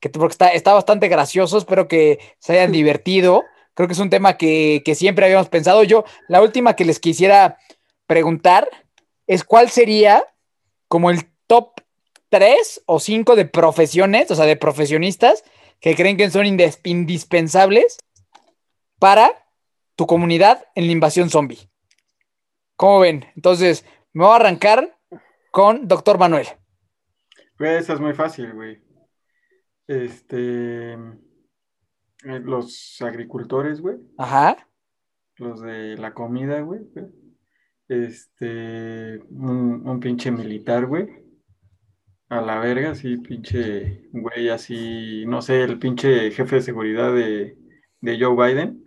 [0.00, 3.44] que te- porque está, está bastante gracioso, espero que se hayan divertido.
[3.74, 5.82] Creo que es un tema que, siempre habíamos pensado.
[5.82, 7.58] Yo, la última que les quisiera
[8.06, 8.68] preguntar
[9.26, 10.24] es cuál sería
[10.88, 11.80] como el top
[12.28, 15.44] 3 o 5 de profesiones, o sea, de profesionistas
[15.80, 17.98] que creen que son indispensables
[18.98, 19.48] para
[19.96, 21.68] tu comunidad en la invasión zombie.
[22.76, 23.26] ¿Cómo ven?
[23.36, 24.96] Entonces, me voy a arrancar
[25.50, 26.46] con Doctor Manuel.
[27.58, 28.82] Güey, esa es muy fácil, güey.
[29.86, 30.96] Este.
[32.24, 33.96] Eh, Los agricultores, güey.
[34.18, 34.56] Ajá.
[35.36, 36.80] Los de la comida, güey.
[37.88, 41.08] Este, un, un pinche militar, güey.
[42.30, 47.56] A la verga, así, pinche, güey, así, no sé, el pinche jefe de seguridad de,
[48.00, 48.82] de Joe Biden.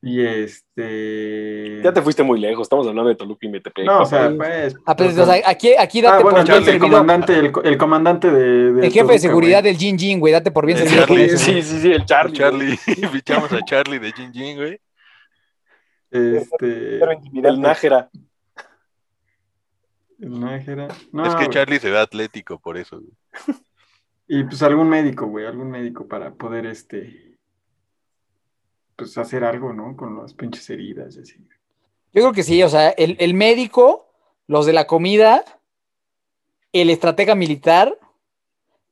[0.00, 1.80] Y este.
[1.82, 3.84] Ya te fuiste muy lejos, estamos hablando de Toluca y Metepec.
[3.84, 4.36] No, o sea, Sí.
[4.36, 4.76] pues.
[4.86, 7.50] Ah, pues, o o sea, aquí, aquí date ah, bueno, por bien el comandante, el,
[7.52, 8.72] co- el comandante de.
[8.74, 9.72] de El jefe de seguridad güey.
[9.72, 11.38] del Jin Jin, güey, date por bien El servido eso.
[11.44, 12.36] Sí, sí, sí, el Charlie.
[12.38, 12.76] Charlie,
[13.12, 14.80] fichamos a Charlie de Jin Jin, güey.
[16.12, 17.00] Este.
[17.02, 18.08] El Nájera.
[20.20, 20.88] el Nájera.
[21.12, 21.50] No, es que güey.
[21.50, 23.00] Charlie se ve atlético, por eso.
[23.00, 23.58] güey.
[24.28, 27.27] Y pues algún médico, güey, algún médico para poder, este.
[28.98, 29.96] Pues hacer algo, ¿no?
[29.96, 31.36] Con las pinches heridas y así.
[32.12, 34.08] Yo creo que sí, o sea, el, el médico,
[34.48, 35.44] los de la comida,
[36.72, 37.96] el estratega militar,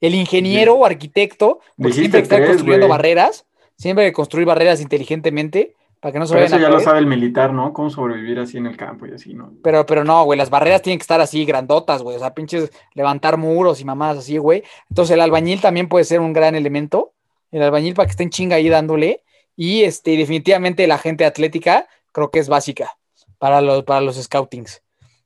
[0.00, 3.46] el ingeniero o arquitecto, porque siempre hay que estar tres, construyendo barreras,
[3.76, 6.76] siempre hay que construir barreras inteligentemente para que no se Pero vayan eso a ya
[6.76, 7.72] lo sabe el militar, ¿no?
[7.72, 9.54] Cómo sobrevivir así en el campo y así, ¿no?
[9.64, 12.14] Pero, pero no, güey, las barreras tienen que estar así, grandotas, güey.
[12.14, 14.62] O sea, pinches levantar muros y mamadas así, güey.
[14.88, 17.12] Entonces el albañil también puede ser un gran elemento.
[17.50, 19.22] El albañil para que esté en chinga ahí dándole.
[19.56, 22.92] Y este, definitivamente la gente atlética creo que es básica
[23.38, 24.82] para los, para los scoutings.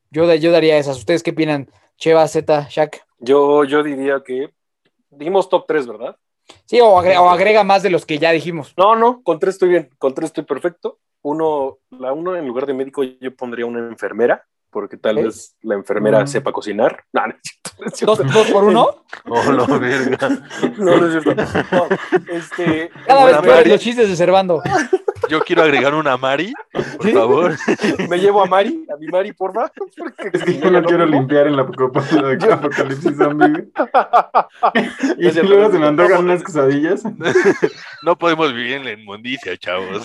[0.09, 0.97] Yo, yo daría esas.
[0.97, 1.69] ¿Ustedes qué opinan?
[1.97, 3.05] Cheva, Z, Shaq.
[3.19, 4.49] Yo, yo diría que.
[5.09, 6.17] Dijimos top 3, ¿verdad?
[6.65, 8.73] Sí, o agrega, o agrega más de los que ya dijimos.
[8.77, 9.89] No, no, con tres estoy bien.
[9.97, 10.99] Con tres estoy perfecto.
[11.21, 15.25] Uno, la uno en lugar de médico, yo pondría una enfermera, porque tal Ok.
[15.25, 16.27] vez la enfermera Mm.
[16.27, 17.03] sepa cocinar.
[17.13, 17.71] No, no es cierto.
[17.79, 18.33] no es ¿Dos, cierto.
[18.39, 18.87] dos por uno?
[19.25, 20.29] Oh, no, verga.
[20.77, 21.35] No, no es cierto.
[21.71, 21.87] No,
[22.33, 23.69] este, Cada vez Mari.
[23.69, 24.61] los chistes de Servando.
[25.29, 27.11] Yo quiero agregar una Mari, por ¿Sí?
[27.13, 27.55] favor.
[28.09, 29.71] me llevo a Mari, a mi Mari, porfa.
[29.97, 33.69] porque Es que yo no quiero limpiar en la apoc- la apocalipsis zombie.
[35.17, 37.03] Y luego no, se me no, antojan no, unas quesadillas.
[38.03, 40.03] No podemos vivir en la inmundicia, chavos.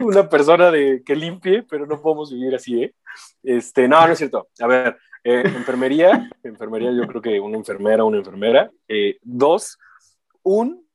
[0.00, 2.94] una persona de, que limpie, pero no podemos vivir así, ¿eh?
[3.42, 4.48] Este, no, no es cierto.
[4.60, 8.70] A ver, eh, enfermería, enfermería, yo creo que una enfermera, una enfermera.
[8.88, 9.78] Eh, dos,
[10.42, 10.86] un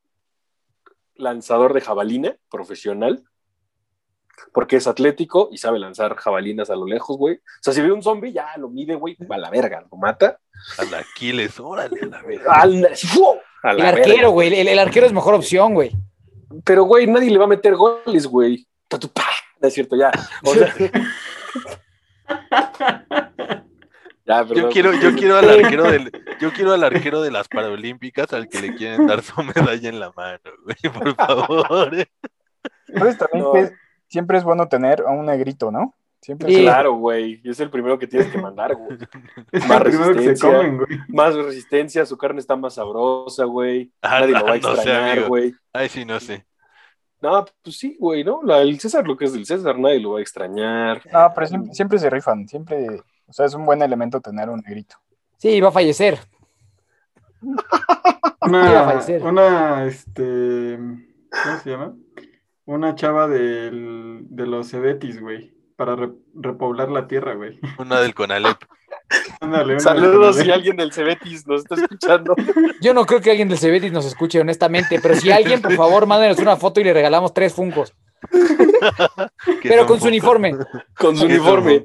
[1.16, 3.22] lanzador de jabalina profesional,
[4.52, 7.36] porque es atlético y sabe lanzar jabalinas a lo lejos, güey.
[7.36, 10.38] O sea, si ve un zombie, ya lo mide, güey, a la verga, lo mata.
[10.78, 12.52] A la Aquiles, órale, a la verga.
[13.62, 14.28] Al- El arquero, verga.
[14.28, 14.54] güey.
[14.60, 15.92] El, el arquero es mejor opción, güey.
[16.64, 18.66] Pero, güey, nadie le va a meter goles, güey.
[18.88, 19.22] Tatu, pa.
[19.22, 20.10] No es cierto, ya.
[20.44, 20.74] O sea...
[24.26, 26.10] Ya, Yo quiero, yo quiero al arquero del,
[26.40, 30.00] yo quiero al arquero de las Paralímpicas al que le quieren dar su medalla en
[30.00, 31.94] la mano, güey, por favor.
[32.88, 33.52] Entonces también No.
[33.52, 33.72] que es-
[34.08, 35.94] siempre es bueno tener a un negrito, ¿no?
[36.22, 36.62] Siempre Sí.
[36.62, 37.42] Claro, güey.
[37.44, 38.96] Es el primero que tienes que mandar, güey.
[39.52, 40.56] Es Más el primero que se resistencia.
[40.56, 40.98] comen, güey.
[41.08, 43.92] Más resistencia, su carne está más sabrosa, güey.
[44.00, 45.54] Ah, Nadie lo va a no sé, extrañar, güey.
[45.74, 46.46] Ay, sí, no sé.
[47.24, 48.42] No, pues sí, güey, ¿no?
[48.42, 51.00] La- el César, lo que es del César, nadie lo va a extrañar.
[51.12, 54.60] No, pero siempre, siempre se rifan, siempre, o sea, es un buen elemento tener un
[54.60, 54.96] negrito.
[55.38, 56.18] Sí, va a fallecer.
[57.42, 57.58] Iba
[58.40, 59.22] a Una, fallecer.
[59.22, 61.94] una, este, ¿cómo se llama?
[62.66, 67.58] Una chava del, de los Cebetis, güey, para re- repoblar la tierra, güey.
[67.78, 68.58] Una del Conalep.
[69.40, 72.34] Ándale, una Saludos si alguien del Cebetis nos está escuchando.
[72.80, 76.06] Yo no creo que alguien del Cebetis nos escuche, honestamente, pero si alguien, por favor,
[76.06, 77.94] mándenos una foto y le regalamos tres funcos.
[79.62, 80.54] Pero con su uniforme.
[80.96, 81.84] Con su uniforme.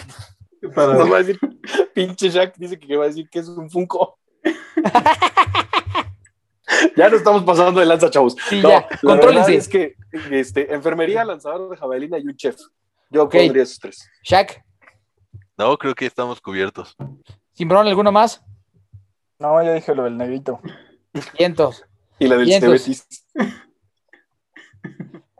[0.74, 1.38] para- Nos va a decir,
[1.92, 4.18] pinche Jack dice que va a decir que es un Funko.
[6.96, 8.36] ya no estamos pasando de lanza, chavos.
[8.48, 9.54] Sí, No, ya, contrólense.
[9.56, 9.94] es que
[10.30, 12.56] este, enfermería, lanzador de jabalina y un chef.
[13.10, 13.34] Yo Ok.
[13.36, 14.08] pondría esos tres.
[14.22, 14.62] Shaq,
[15.56, 16.96] No, creo que estamos cubiertos.
[17.56, 18.42] problema alguno más.
[19.38, 20.60] No, ya dije lo del negrito.
[21.36, 21.84] Cientos.
[22.18, 23.06] Y la del Vientos.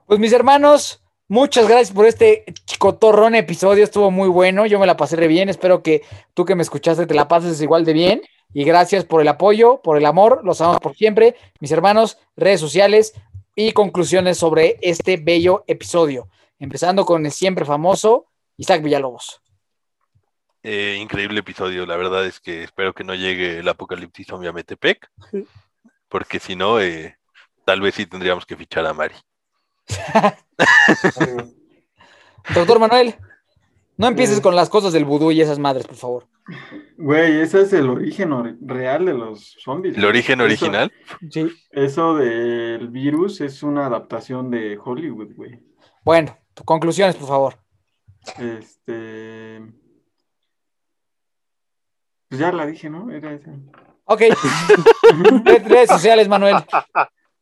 [0.07, 2.45] Pues mis hermanos, muchas gracias por este
[2.79, 3.83] cotorrón episodio.
[3.83, 4.67] Estuvo muy bueno.
[4.67, 5.49] Yo me la pasé re bien.
[5.49, 6.03] Espero que
[6.35, 8.23] tú que me escuchaste te la pases igual de bien.
[8.53, 10.43] Y gracias por el apoyo, por el amor.
[10.45, 11.35] Los amamos por siempre.
[11.59, 13.15] Mis hermanos, redes sociales
[13.57, 16.29] y conclusiones sobre este bello episodio.
[16.59, 19.44] Empezando con el siempre famoso Isaac Villalobos.
[20.65, 21.85] Eh, increíble episodio.
[21.87, 25.09] La verdad es que espero que no llegue el apocalipsis zombie a Metepec.
[26.09, 27.17] Porque si no, eh,
[27.67, 29.15] tal vez sí tendríamos que fichar a Mari.
[32.55, 33.15] Doctor Manuel,
[33.97, 34.43] no empieces Eh.
[34.43, 36.29] con las cosas del vudú y esas madres, por favor.
[36.99, 39.97] Güey, ese es el origen ori- real de los zombies.
[39.97, 40.93] El origen Eso- original.
[41.31, 41.51] Sí.
[41.71, 45.61] Eso del virus es una adaptación de Hollywood, güey.
[46.05, 47.59] Bueno, tus conclusiones, por favor.
[48.39, 49.61] Este.
[52.35, 53.13] Pues ya la dije, ¿no?
[53.13, 53.53] Era esa.
[54.07, 54.23] Ok.
[55.45, 56.57] Red- Redes sociales, Manuel.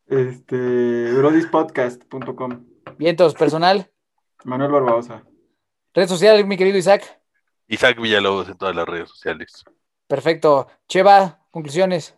[0.06, 2.66] Este, brodispodcast.com.
[2.98, 3.90] Vientos, personal.
[4.44, 5.22] Manuel Barbosa.
[5.94, 7.20] Red social, mi querido Isaac.
[7.68, 9.64] Isaac Villalobos en todas las redes sociales.
[10.06, 10.66] Perfecto.
[10.86, 12.14] Cheva, conclusiones.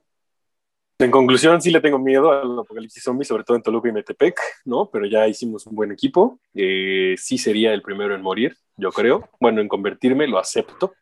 [0.99, 4.37] En conclusión, sí le tengo miedo al apocalipsis zombie, sobre todo en Toluca y Metepec,
[4.65, 4.91] ¿no?
[4.91, 6.41] Pero ya hicimos un buen equipo.
[6.55, 9.29] Eh, sí sería el primero en morir, yo creo.
[9.39, 10.93] Bueno, en convertirme, lo acepto.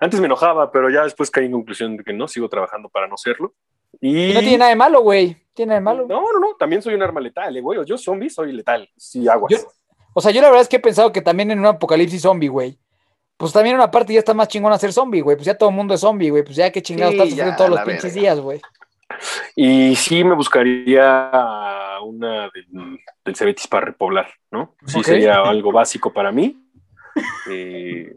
[0.00, 3.08] Antes me enojaba, pero ya después caí en conclusión de que no, sigo trabajando para
[3.08, 3.54] no serlo.
[4.00, 5.36] Y no tiene nada de malo, güey.
[5.54, 6.06] Tiene nada de malo.
[6.08, 7.78] No, no, no, también soy un arma letal, eh, güey.
[7.84, 9.50] Yo zombie soy letal, sí, aguas.
[9.52, 9.68] Yo-
[10.14, 12.48] O sea, yo la verdad es que he pensado que también en un apocalipsis zombie,
[12.48, 12.78] güey.
[13.36, 15.36] Pues también en una parte ya está más chingón hacer zombie, güey.
[15.36, 16.42] Pues ya todo el mundo es zombie, güey.
[16.42, 18.20] Pues ya qué chingados Sí, estás sufriendo todos los pinches verga.
[18.20, 18.60] días, güey.
[19.56, 24.74] Y sí me buscaría una del, del Cebetis para repoblar, ¿no?
[24.86, 26.56] Sí sería algo básico para mí.
[27.50, 28.16] Eh,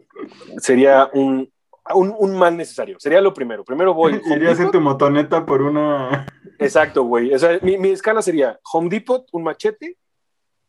[0.58, 1.51] sería un,
[1.94, 2.98] un, un mal necesario.
[3.00, 3.64] Sería lo primero.
[3.64, 4.14] Primero voy.
[4.24, 6.26] Home Iría a hacer tu motoneta por una.
[6.58, 7.34] Exacto, güey.
[7.34, 9.96] O sea, mi, mi escala sería Home Depot, un machete,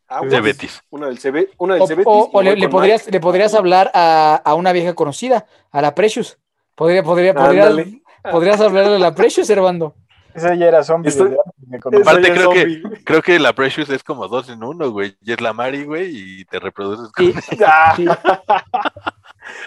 [0.08, 0.82] aguas, De Betis.
[0.90, 2.08] una del CB, una del O, Cebetis.
[2.08, 6.40] o- le, podrías, le podrías hablar a, a una vieja conocida, a la Precious.
[6.76, 8.02] Podría, podría, podrías, Ándale.
[8.32, 9.96] podrías hablarle a la Precious, Servando.
[10.34, 11.10] Ese ya era zombie.
[11.10, 11.36] Estoy-
[12.02, 12.82] Aparte, creo que-.
[13.04, 15.16] Creo que la Precious es como dos en uno, güey.
[15.22, 16.10] Y es la Mari, güey,
[16.42, 18.08] y te reproduces con Sí, Ah, sí.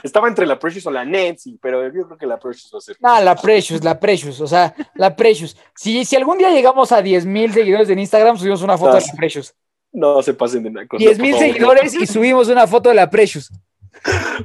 [0.02, 2.80] Estaba entre la Precious o la Nancy, pero yo creo que la Precious va a
[2.80, 2.96] ser.
[3.00, 5.56] No, la Precious, la Precious, o sea, la Precious.
[5.74, 9.02] Si, si algún día llegamos a 10 mil seguidores en Instagram, subimos una foto de
[9.06, 9.54] la Precious.
[9.92, 10.98] No se pasen de nacos.
[10.98, 11.54] 10 no, mil por favor.
[11.54, 13.50] seguidores y subimos una foto de la Precious.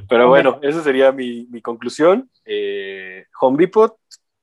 [0.08, 2.30] Pero bueno, esa sería mi, mi conclusión.
[2.44, 3.96] Eh, Home Depot,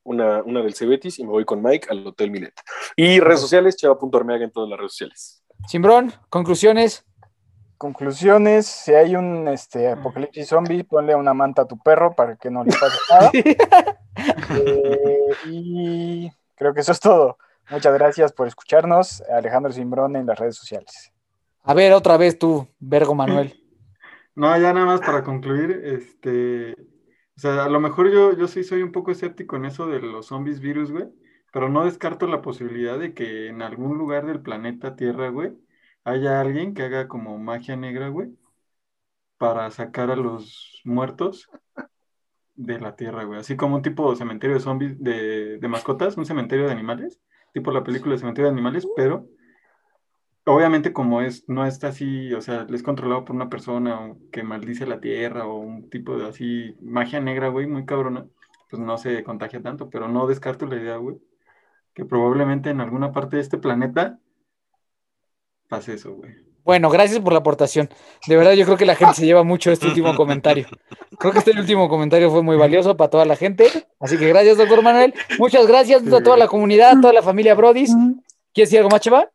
[0.04, 2.54] una, una del Cebetis y me voy con Mike al Hotel Milet.
[2.96, 5.44] Y redes sociales, chava.ormeaga en todas las redes sociales.
[5.68, 7.06] Simbrón, conclusiones.
[7.80, 12.52] Conclusiones, si hay un este, apocalipsis zombie, ponle una manta a tu perro para que
[12.52, 13.32] no le pase nada.
[14.54, 17.38] Eh, y creo que eso es todo.
[17.70, 19.22] Muchas gracias por escucharnos.
[19.22, 21.14] Alejandro Simbrón en las redes sociales.
[21.64, 23.56] A ver, otra vez tú, Vergo Manuel.
[24.36, 28.64] No, ya nada más para concluir, este, o sea, a lo mejor yo, yo sí
[28.64, 31.10] soy un poco escéptico en eso de los zombies virus, güey,
[31.52, 35.58] pero no descarto la posibilidad de que en algún lugar del planeta Tierra, güey,
[36.10, 38.30] haya alguien que haga como magia negra, güey,
[39.38, 41.50] para sacar a los muertos
[42.56, 46.26] de la Tierra, güey, así como un tipo de cementerio de zombies, de, mascotas, un
[46.26, 47.22] cementerio de animales,
[47.54, 49.28] tipo la película de cementerio de animales, pero
[50.46, 54.86] obviamente como es, no está así, o sea, es controlado por una persona que maldice
[54.86, 58.26] la tierra o un tipo de así, magia negra, güey, muy cabrona,
[58.70, 61.18] pues no se contagia tanto, pero no descarto la idea, güey,
[61.94, 64.20] que probablemente en alguna parte de este planeta
[65.70, 66.50] pase eso, güey.
[66.66, 67.90] Bueno, gracias por la aportación.
[68.28, 70.68] De verdad, yo creo que la gente se lleva mucho este último comentario.
[71.18, 73.88] Creo que este último comentario fue muy valioso para toda la gente.
[74.00, 75.14] Así que gracias, doctor Manuel.
[75.40, 77.92] Muchas gracias a toda la comunidad, a toda la familia Brodis.
[78.54, 79.30] ¿Quieres decir algo más, Cheva?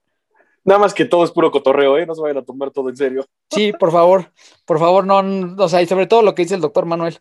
[0.65, 2.07] Nada más que todo es puro cotorreo, ¿eh?
[2.07, 3.27] No se vayan a tomar todo en serio.
[3.51, 4.31] Sí, por favor,
[4.65, 7.19] por favor, no, no, o sea, y sobre todo lo que dice el doctor Manuel.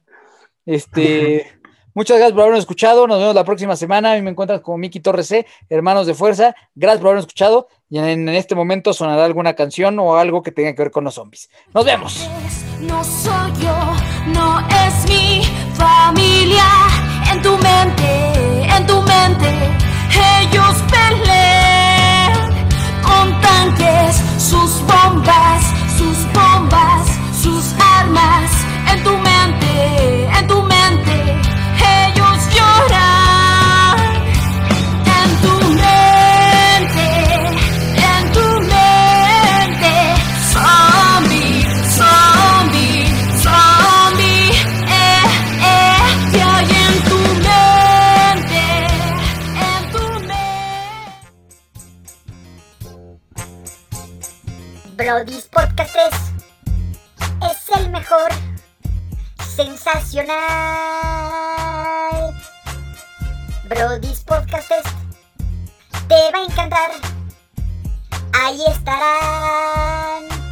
[0.66, 1.46] Este,
[1.94, 3.06] muchas gracias por habernos escuchado.
[3.06, 4.14] Nos vemos la próxima semana.
[4.14, 6.56] A mí me encuentran como Miki Torres C, hermanos de fuerza.
[6.74, 7.68] Gracias por habernos escuchado.
[7.94, 11.04] Y en, en este momento sonará alguna canción o algo que tenga que ver con
[11.04, 11.48] los zombies.
[11.76, 12.28] Nos vemos.
[12.80, 13.78] No soy yo,
[14.34, 15.44] no es mi
[15.76, 16.66] familia.
[17.32, 19.48] En tu mente, en tu mente,
[20.42, 22.34] ellos pelean
[23.04, 25.62] con tanques, sus bombas,
[25.96, 27.08] sus bombas,
[27.44, 28.50] sus armas.
[28.92, 29.63] En tu mente,
[54.96, 56.14] Brody's Podcast es,
[57.50, 58.30] es el mejor.
[59.56, 60.36] Sensacional.
[63.68, 64.84] Brody's Podcast es,
[66.08, 66.92] te va a encantar.
[68.34, 70.43] Ahí estarán